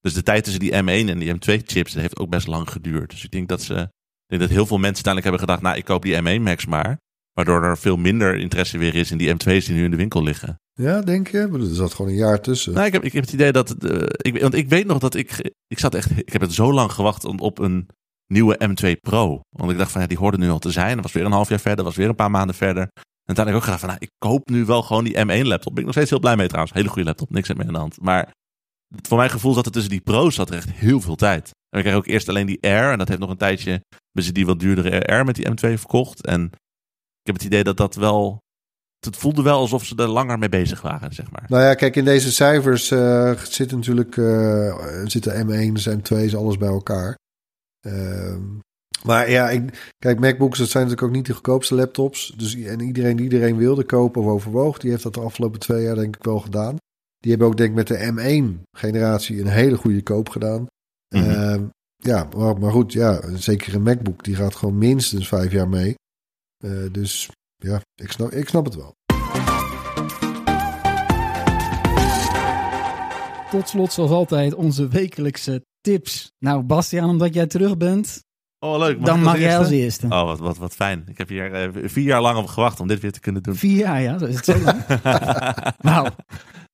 [0.01, 2.69] Dus de tijd tussen die M1 en die M2 chips, dat heeft ook best lang
[2.69, 3.09] geduurd.
[3.09, 5.77] Dus ik denk dat ze, ik denk dat heel veel mensen uiteindelijk hebben gedacht, nou
[5.77, 6.97] ik koop die M1 Max maar.
[7.33, 10.23] Waardoor er veel minder interesse weer is in die M2's die nu in de winkel
[10.23, 10.59] liggen.
[10.73, 11.37] Ja, denk je?
[11.37, 12.73] Er zat gewoon een jaar tussen.
[12.73, 13.71] Nou, ik heb, ik heb het idee dat.
[13.71, 15.51] eh, ik, want ik weet nog dat ik.
[15.67, 16.17] Ik zat echt.
[16.17, 17.87] Ik heb het zo lang gewacht op, een
[18.27, 19.41] nieuwe M2 Pro.
[19.49, 20.93] Want ik dacht van ja, die hoorde nu al te zijn.
[20.93, 21.85] Dat was weer een half jaar verder.
[21.85, 22.87] was weer een paar maanden verder.
[23.23, 25.71] En ik ook gedacht van nou, ik koop nu wel gewoon die M1 laptop.
[25.71, 26.73] Ben ik nog steeds heel blij mee trouwens.
[26.73, 27.29] Hele goede laptop.
[27.29, 28.01] Niks meer aan de hand.
[28.01, 28.31] Maar
[29.01, 31.51] voor mijn gevoel zat er tussen die Pro's zat er echt heel veel tijd.
[31.69, 32.91] En ik kreeg ook eerst alleen die Air.
[32.91, 33.81] En dat heeft nog een tijdje.
[34.21, 36.25] Ze die wat duurdere Air met die M2 verkocht.
[36.25, 38.41] En ik heb het idee dat dat wel.
[39.05, 41.45] Het voelde wel alsof ze er langer mee bezig waren, zeg maar.
[41.47, 46.57] Nou ja, kijk, in deze cijfers eh, zitten natuurlijk eh, zitten M1's en M2's, alles
[46.57, 47.17] bij elkaar.
[47.79, 48.41] Ehm,
[49.03, 52.33] maar ja, ik, kijk, MacBooks, dat zijn natuurlijk ook niet de goedkoopste laptops.
[52.37, 55.83] Dus, en iedereen die iedereen wilde kopen of overwoog, die heeft dat de afgelopen twee
[55.83, 56.77] jaar denk ik wel gedaan.
[57.19, 60.65] Die hebben ook denk ik met de M1-generatie een hele goede koop gedaan.
[61.15, 61.29] Mhm.
[61.29, 61.63] Ehm,
[61.95, 65.95] ja, maar, maar goed, ja, zeker een MacBook, die gaat gewoon minstens vijf jaar mee.
[66.57, 67.29] Eh, dus
[67.63, 68.95] ja, ik snap, ik snap het wel.
[73.51, 76.31] Tot slot, zoals altijd, onze wekelijkse tips.
[76.39, 78.23] Nou, Bastiaan, omdat jij terug bent,
[78.59, 79.05] Oh, leuk.
[79.05, 79.83] dan mag jij als eerste?
[79.83, 80.05] eerste.
[80.07, 81.03] Oh, wat, wat, wat fijn.
[81.07, 83.55] Ik heb hier eh, vier jaar lang op gewacht om dit weer te kunnen doen.
[83.55, 84.83] Vier jaar, ja, zo is het zo lang.
[85.91, 86.07] nou,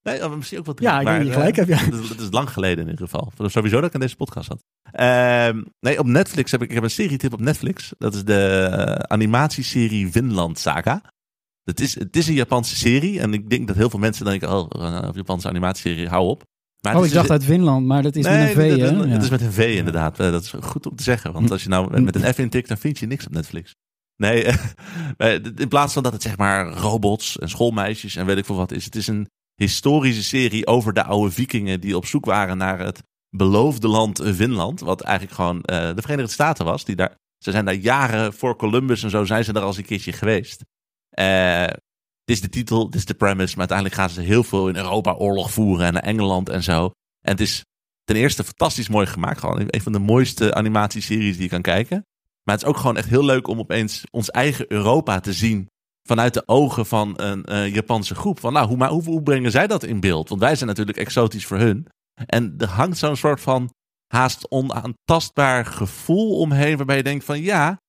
[0.03, 1.75] nee, oh, misschien ook wat Ja, ik maar, eh, gelijk heb je.
[1.75, 3.31] Het is, het is lang geleden in ieder geval.
[3.49, 4.63] Sowieso dat ik aan deze podcast had.
[4.91, 7.93] Ehm, nee, op Netflix heb ik, ik heb een serietip op Netflix.
[7.97, 11.01] Dat is de eh, animatieserie Vinland Saga.
[11.63, 13.19] Het is, het is een Japanse serie.
[13.19, 16.43] En ik denk dat heel veel mensen denken, oh, een Japanse animatieserie, hou op.
[16.81, 18.87] Maar oh, ik is dacht uit Finland, maar dat is met een V, hè?
[18.89, 19.05] Ja.
[19.07, 20.19] Het is met een V inderdaad.
[20.19, 21.33] Eh, Dat is goed om te zeggen.
[21.33, 23.75] Want als je nou met- een F intikt, dan vind je niks op Netflix.
[24.15, 24.45] Nee,
[25.55, 28.71] in plaats van dat het zeg maar robots en schoolmeisjes en weet ik veel wat
[28.71, 28.85] is.
[28.85, 29.29] Het is een
[29.63, 34.79] historische serie over de oude vikingen die op zoek waren naar het beloofde land Finland.
[34.79, 36.85] Wat eigenlijk gewoon eh, de Verenigde Staten was.
[36.85, 39.77] Die daar, ze zijn daar jaren voor Columbus en zo zijn ze er al eens
[39.77, 40.65] een keertje geweest.
[41.09, 41.67] Eh,
[42.23, 43.57] dit is de titel, dit is de premise.
[43.57, 46.91] Maar uiteindelijk gaan ze heel veel in Europa oorlog voeren en naar Engeland en zo.
[47.21, 47.65] En het is
[48.03, 49.39] ten eerste fantastisch mooi gemaakt.
[49.39, 52.05] Gewoon een van de mooiste animatieseries die je kan kijken.
[52.43, 55.69] Maar het is ook gewoon echt heel leuk om opeens ons eigen Europa te zien.
[56.09, 58.39] Vanuit de ogen van een eh, Japanse groep.
[58.39, 60.29] Van nou, hoe, maar hoe, hoe brengen zij dat in beeld?
[60.29, 61.87] Want wij zijn natuurlijk exotisch voor hun.
[62.25, 63.73] En er hangt zo'n soort van
[64.07, 66.77] haast onaantastbaar gevoel omheen.
[66.77, 67.81] Waarbij je denkt van ja,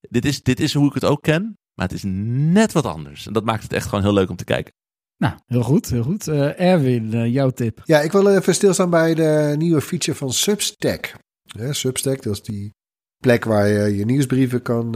[0.00, 1.42] dit is, dit is hoe ik het ook ken.
[1.74, 3.26] Maar het is net wat anders.
[3.26, 4.72] En dat maakt het echt gewoon heel leuk om te kijken.
[5.16, 6.28] Nou, heel goed, heel goed.
[6.28, 7.80] Eh, Erwin, eh, jouw tip.
[7.84, 11.14] Ja, ik wil even stilstaan bij de nieuwe feature van Substack.
[11.42, 12.74] Hè, Substack, dat is die
[13.16, 14.92] plek waar je je nieuwsbrieven kan,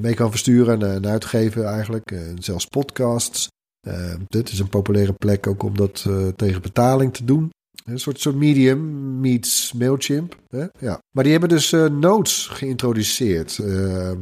[0.00, 2.10] mee kan versturen en, en uitgeven eigenlijk.
[2.10, 3.48] eh, zelfs podcasts.
[3.88, 7.50] Eh, dit is een populaire plek ook om dat eh, tegen betaling te doen.
[7.84, 10.36] Een soort, soort medium meets Mailchimp.
[10.48, 10.66] Hè?
[10.78, 10.98] Ja.
[11.10, 13.58] Maar die hebben dus eh, notes geïntroduceerd.
[13.58, 14.12] Eh,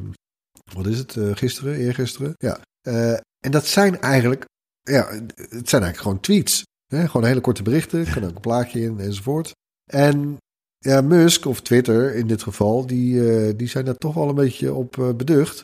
[0.72, 1.16] wat is het?
[1.16, 2.34] eh, gisteren, eergisteren?
[2.38, 2.58] Ja.
[2.80, 4.44] Eh, en dat zijn eigenlijk,
[4.82, 6.62] ja, het zijn eigenlijk gewoon tweets.
[6.86, 7.06] Hè?
[7.08, 9.52] Gewoon hele korte berichten, kan ook een plaatje in enzovoort.
[9.92, 10.36] En
[10.84, 14.34] ja, Musk of Twitter in dit geval, die, eh, die zijn daar toch wel een
[14.34, 15.60] beetje op eh, beducht.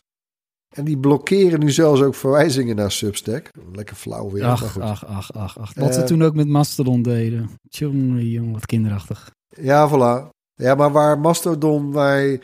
[0.75, 3.49] En die blokkeren nu zelfs ook verwijzingen naar Substack.
[3.73, 4.43] Lekker flauw weer.
[4.43, 5.73] Ach, ach, ach, ach, ach.
[5.73, 7.49] Wat ze Eh, toen ook met Mastodon deden.
[7.69, 9.31] Tjonge, jong, wat kinderachtig.
[9.47, 10.29] Ja, voilà.
[10.53, 12.41] Ja, maar waar Mastodon wij...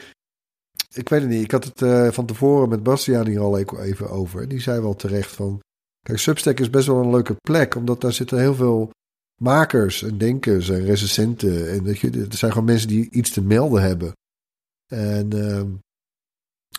[0.93, 1.43] Ik weet het niet.
[1.43, 4.47] Ik had het van tevoren met Bastiaan hier al e- even over.
[4.47, 5.59] Die zei wel terecht van...
[6.01, 7.75] Kijk, Substack is best wel een leuke plek.
[7.75, 8.89] Omdat daar zitten heel veel
[9.41, 11.71] makers en denkers en recensenten.
[11.71, 14.11] En dat je, er zijn gewoon mensen die iets te melden hebben.
[14.87, 15.69] En ehm,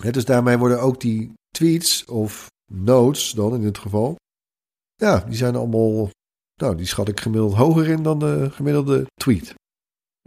[0.02, 4.16] hè, dus daarmee worden ook die tweets of notes dan in dit geval...
[4.94, 6.10] Ja, die zijn allemaal...
[6.60, 9.54] Nou, die schat ik gemiddeld hoger in dan de gemiddelde tweet.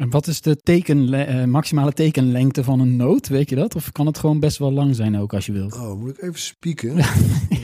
[0.02, 3.28] En wat is de teken, eh, maximale tekenlengte van een noot?
[3.28, 3.76] Weet je dat?
[3.76, 5.74] Of kan het gewoon best wel lang zijn ook als je wilt?
[5.74, 6.98] Oh, moet ik even spieken?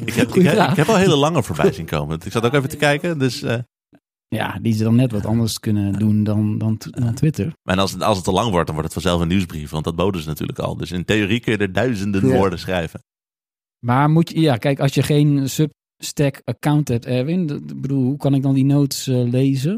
[0.05, 0.72] Ik heb, ik, heb, vraag.
[0.72, 2.20] ik heb al hele lange voorbij zien komen.
[2.26, 3.20] Ik zat ook even te kijken.
[3.20, 3.59] Dus eh,
[4.28, 7.53] ja, die ze dan net wat anders kunnen doen dan, dan, dan Twitter.
[7.63, 9.69] Maar als het, als het te lang wordt, dan wordt het vanzelf een nieuwsbrief.
[9.69, 10.78] Want dat boden ze natuurlijk al.
[10.78, 12.36] Dus in theorie kun je er duizenden Ja.
[12.36, 12.99] woorden schrijven.
[13.86, 18.03] Maar moet je, ja, kijk, als je geen Substack account hebt, Erwin, dat- ik bedoel,
[18.03, 19.78] hoe kan ik dan die notes eh, lezen?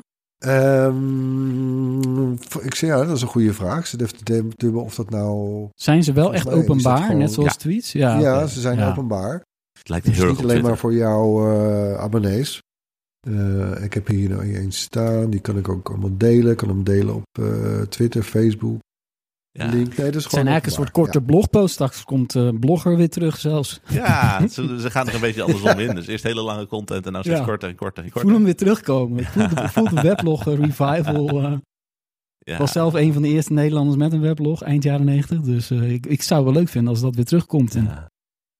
[1.00, 2.32] Ehm,
[2.62, 3.88] ik zeg ja, dat is een goede vraag.
[3.90, 5.68] Te dubben of dat nou...
[5.76, 7.56] Zijn ze wel echt mij openbaar, gewoon- net zoals Ja.
[7.58, 7.92] tweets?
[7.92, 8.90] Ja, Ja, ze zijn Ja.
[8.90, 9.44] openbaar.
[9.78, 12.62] Het lijkt Het is heel niet alleen maar voor jouw eh, abonnees.
[13.28, 15.30] Eh, ik heb hier nou eens staan.
[15.30, 16.52] Die kan ik ook allemaal delen.
[16.52, 18.80] Ik kan hem delen op eh, Twitter, Facebook.
[19.52, 19.66] Ja.
[19.66, 19.98] Link.
[19.98, 21.74] Nee, dat is Het zijn eigenlijk een soort korte blogpost.
[21.74, 23.80] Straks komt eh blogger weer terug zelfs.
[23.88, 25.96] Ja, ze, ze gaan er een beetje andersom in.
[25.96, 27.46] Dus eerst hele lange content en nou steeds Ja.
[27.46, 29.20] korter en korter en Ik voel hem weer terugkomen.
[29.20, 31.30] Ik voel de, ik voel de weblog revival.
[31.44, 31.54] eh.
[32.40, 32.54] Ja.
[32.54, 35.42] Ik was zelf een van de eerste Nederlanders met een weblog, eind jaren 90.
[35.42, 37.76] Dus eh, ik, ik zou het wel leuk vinden als dat weer terugkomt.
[37.76, 38.08] En.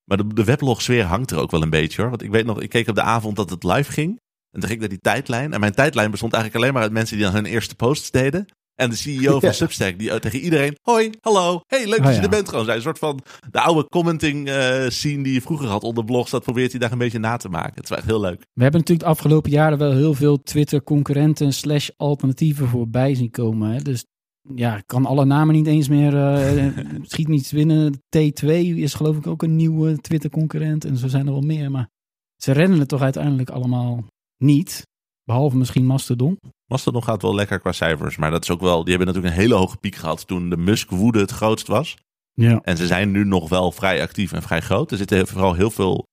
[0.04, 2.10] Maar de, de weblog sfeer hangt er ook wel een beetje hoor.
[2.10, 4.20] Want ik weet nog, ik keek op de avond dat het live ging.
[4.52, 5.54] En toen ging ik naar die tijdlijn.
[5.54, 8.46] En mijn tijdlijn bestond eigenlijk alleen maar uit mensen die dan hun eerste posts deden.
[8.76, 9.56] En de CEO van Ja.
[9.56, 12.24] Substack, die tegen iedereen, hoi, hallo, hey, leuk dat Oh, je ja.
[12.24, 12.50] er bent.
[12.50, 13.20] Gewoon zijn een soort van
[13.50, 16.32] de oude commenting eh, scene die je vroeger had onder blogs.
[16.32, 17.74] Dat probeert hij daar een beetje na te maken.
[17.74, 18.40] Het is wel echt heel leuk.
[18.54, 23.72] We hebben natuurlijk de afgelopen jaren wel heel veel Twitter-concurrenten slash alternatieven voorbij zien komen.
[23.72, 23.82] Hè?
[23.82, 24.06] Dus
[24.56, 26.68] ja, ik kan alle namen niet eens meer, eh,
[27.02, 27.94] schiet niet winnen.
[28.18, 31.72] T2 is geloof ik ook een nieuwe Twitter-concurrent en zo zijn er wel meer.
[31.72, 31.90] Maar
[32.36, 34.04] ze rennen het toch uiteindelijk allemaal
[34.42, 34.88] niet.
[35.24, 36.40] Behalve misschien Mastodon.
[36.66, 38.18] Mastodon gaat wel lekker qua cijfers.
[38.18, 40.58] Maar dat is ook wel, die hebben natuurlijk een hele hoge piek gehad toen de
[40.58, 41.98] Musk-woede het grootst was.
[42.34, 42.60] Ja.
[42.64, 44.92] En ze zijn nu nog wel vrij actief en vrij groot.
[44.92, 46.06] Er zitten vooral heel veel,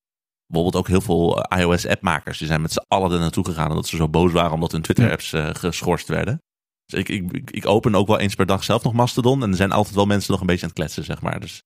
[0.46, 2.38] bijvoorbeeld ook heel veel eh, iOS-appmakers.
[2.38, 4.82] Die zijn met z'n allen er naartoe gegaan omdat ze zo boos waren omdat hun
[4.82, 6.38] Twitter-apps eh, geschorst werden.
[6.84, 9.42] Dus ik, ik, ik, ik open ook wel eens per dag zelf nog Mastodon.
[9.42, 11.40] En er zijn altijd wel mensen nog een beetje aan het kletsen, zeg maar.
[11.40, 11.62] Dus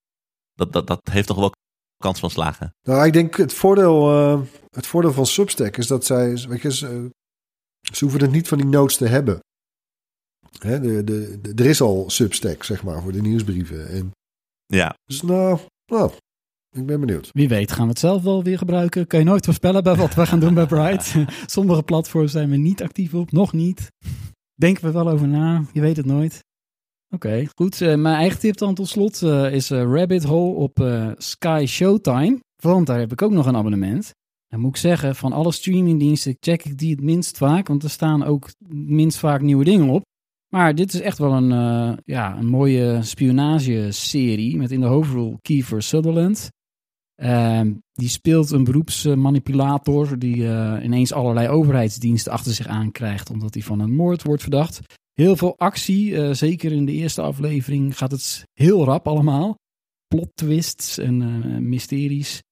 [0.54, 1.52] dat, dat, dat heeft toch wel
[2.00, 2.74] kans van slagen.
[2.82, 4.40] Nou, ik denk het voordeel, eh,
[4.70, 7.10] het voordeel van Substack is dat zij, weet je, ze,
[7.92, 9.38] ze hoeven het niet van die notes te hebben.
[10.58, 13.88] Hè, de, de, de- er is al Substack, zeg maar, voor de nieuwsbrieven.
[13.88, 14.10] En,
[14.66, 15.58] Ja, dus nou,
[15.92, 16.10] nou,
[16.76, 17.28] ik ben benieuwd.
[17.30, 19.06] Wie weet gaan we het zelf wel weer gebruiken.
[19.06, 21.14] Kun je nooit voorspellen bij wat we gaan doen bij Bright.
[21.46, 23.86] Sommige platforms zijn we niet actief op, nog niet.
[24.54, 26.44] Denken we wel over na, je weet het nooit.
[27.12, 27.80] Oké, goed.
[27.80, 30.84] Eh, mijn eigen tip dan tot slot eh, is eh, Rabbit Hole op
[31.16, 32.40] Sky Showtime.
[32.62, 34.14] Want daar heb ik ook nog een abonnement.
[34.48, 37.68] En moet ik zeggen, van alle streamingdiensten check ik die het minst vaak.
[37.68, 40.02] Want er staan ook minst vaak nieuwe dingen op.
[40.48, 45.82] Maar dit is echt wel een, ja, een mooie spionageserie met in de hoofdrol Kiefer
[45.82, 46.50] Sutherland.
[47.14, 50.36] Ehm, die speelt een beroepsmanipulator die
[50.82, 54.80] ineens allerlei overheidsdiensten achter zich aankrijgt omdat hij van een moord wordt verdacht.
[55.20, 59.58] Heel veel actie, eh, zeker in de eerste aflevering gaat het heel rap allemaal.
[60.06, 62.42] Plot twists en eh, mysteries.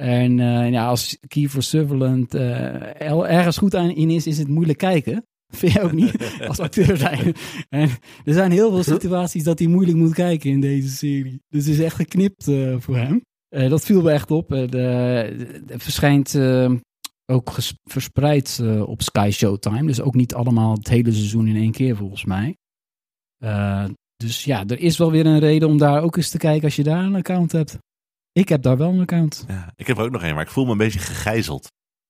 [0.00, 5.26] En eh, ja, als Kiefer Sutherland ergens goed aan in is, is het moeilijk kijken.
[5.58, 6.16] Vind je ook niet?
[6.48, 7.34] Als acteur zijn.
[7.68, 7.88] En
[8.24, 11.40] er zijn heel veel situaties dat hij moeilijk moet kijken in deze serie.
[11.48, 12.44] Dus het is echt geknipt
[12.78, 13.20] voor hem.
[13.48, 14.48] Dat viel me echt op.
[14.48, 16.32] De, de- het verschijnt
[17.26, 17.52] ook
[17.84, 19.86] verspreid eh, op Sky Showtime.
[19.86, 22.56] Dus ook niet allemaal het hele seizoen in één keer volgens mij.
[23.38, 23.84] Eh,
[24.16, 26.76] dus ja, er is wel weer een reden om daar ook eens te kijken als
[26.76, 27.78] je daar een account hebt.
[28.32, 29.44] Ik heb daar wel een account.
[29.48, 31.66] ja, ik heb er ook nog een, maar ik voel me een beetje gegijzeld.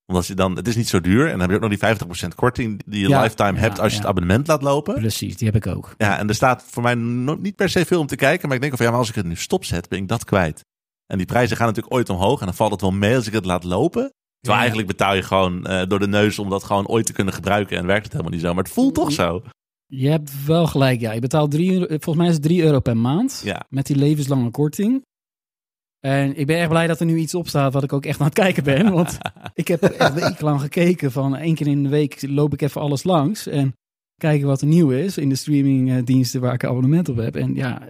[0.07, 1.25] Omdat je dan, het is niet zo duur.
[1.25, 3.79] En dan heb je ook nog die 50% korting die je Ja, lifetime ja, hebt
[3.79, 4.95] als je het abonnement laat lopen.
[4.95, 5.95] Precies, die heb ik ook.
[5.99, 8.47] Ja, en er staat voor mij no- niet per se veel om te kijken.
[8.47, 10.61] Maar ik denk van ja, maar als ik het nu stopzet, ben ik dat kwijt.
[11.07, 12.41] En die prijzen gaan natuurlijk ooit omhoog.
[12.41, 14.13] En dan valt het wel mee als ik het laat lopen.
[14.43, 17.35] Terwijl eigenlijk betaal je gewoon eh, door de neus om dat gewoon ooit te kunnen
[17.35, 17.77] gebruiken.
[17.77, 18.55] En werkt het helemaal niet zo.
[18.55, 19.43] Maar het voelt toch zo.
[19.87, 21.13] Je hebt wel gelijk, ja.
[21.13, 23.41] Je betaalt 3 euro, volgens mij is het 3 euro per maand.
[23.45, 23.67] Ja.
[23.69, 25.03] Met die levenslange korting.
[26.01, 28.21] En ik ben echt blij dat er nu iets op staat wat ik ook echt
[28.21, 28.93] aan het kijken ben.
[28.93, 29.19] Want
[29.55, 33.05] ik heb echt wekenlang gekeken van één keer in de week loop ik even alles
[33.05, 33.47] langs.
[33.47, 33.75] En
[34.17, 37.37] kijken wat er nieuw is in de streamingdiensten waar ik een abonnement op heb.
[37.37, 37.83] En ja,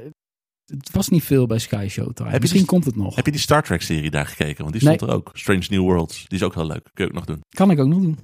[0.64, 2.30] het was niet veel bij Sky Showtime.
[2.32, 3.16] je Misschien die- komt het nog.
[3.16, 4.62] Heb je die Star Trek serie daar gekeken?
[4.64, 4.94] Want die Nee.
[4.96, 5.30] stond er ook.
[5.32, 6.24] Strange New Worlds.
[6.28, 6.90] Die is ook heel leuk.
[6.94, 7.40] Kun je ook nog doen.
[7.48, 8.18] Kan ik ook nog doen.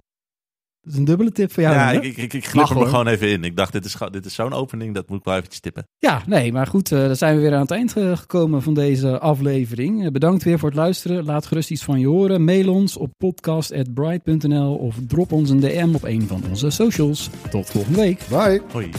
[0.81, 1.75] Dat is een dubbele tip voor jou.
[1.75, 3.45] Ja, ik, ik, ik, ik glip er gewoon even in.
[3.45, 4.95] Ik dacht, dit is, dit is zo'n opening.
[4.95, 5.85] Dat moet ik wel eventjes tippen.
[5.99, 8.75] Ja, nee, maar goed, eh, dan zijn we weer aan het eind eh, gekomen van
[8.75, 10.05] deze aflevering.
[10.05, 11.25] Eh, bedankt weer voor het luisteren.
[11.25, 12.45] Laat gerust iets van je horen.
[12.45, 17.31] Mail ons op podcast.bright.nl of drop ons een DM op een van onze socials.
[17.51, 18.25] Tot volgende week.
[18.29, 18.63] Bye.
[18.73, 18.91] Hoi.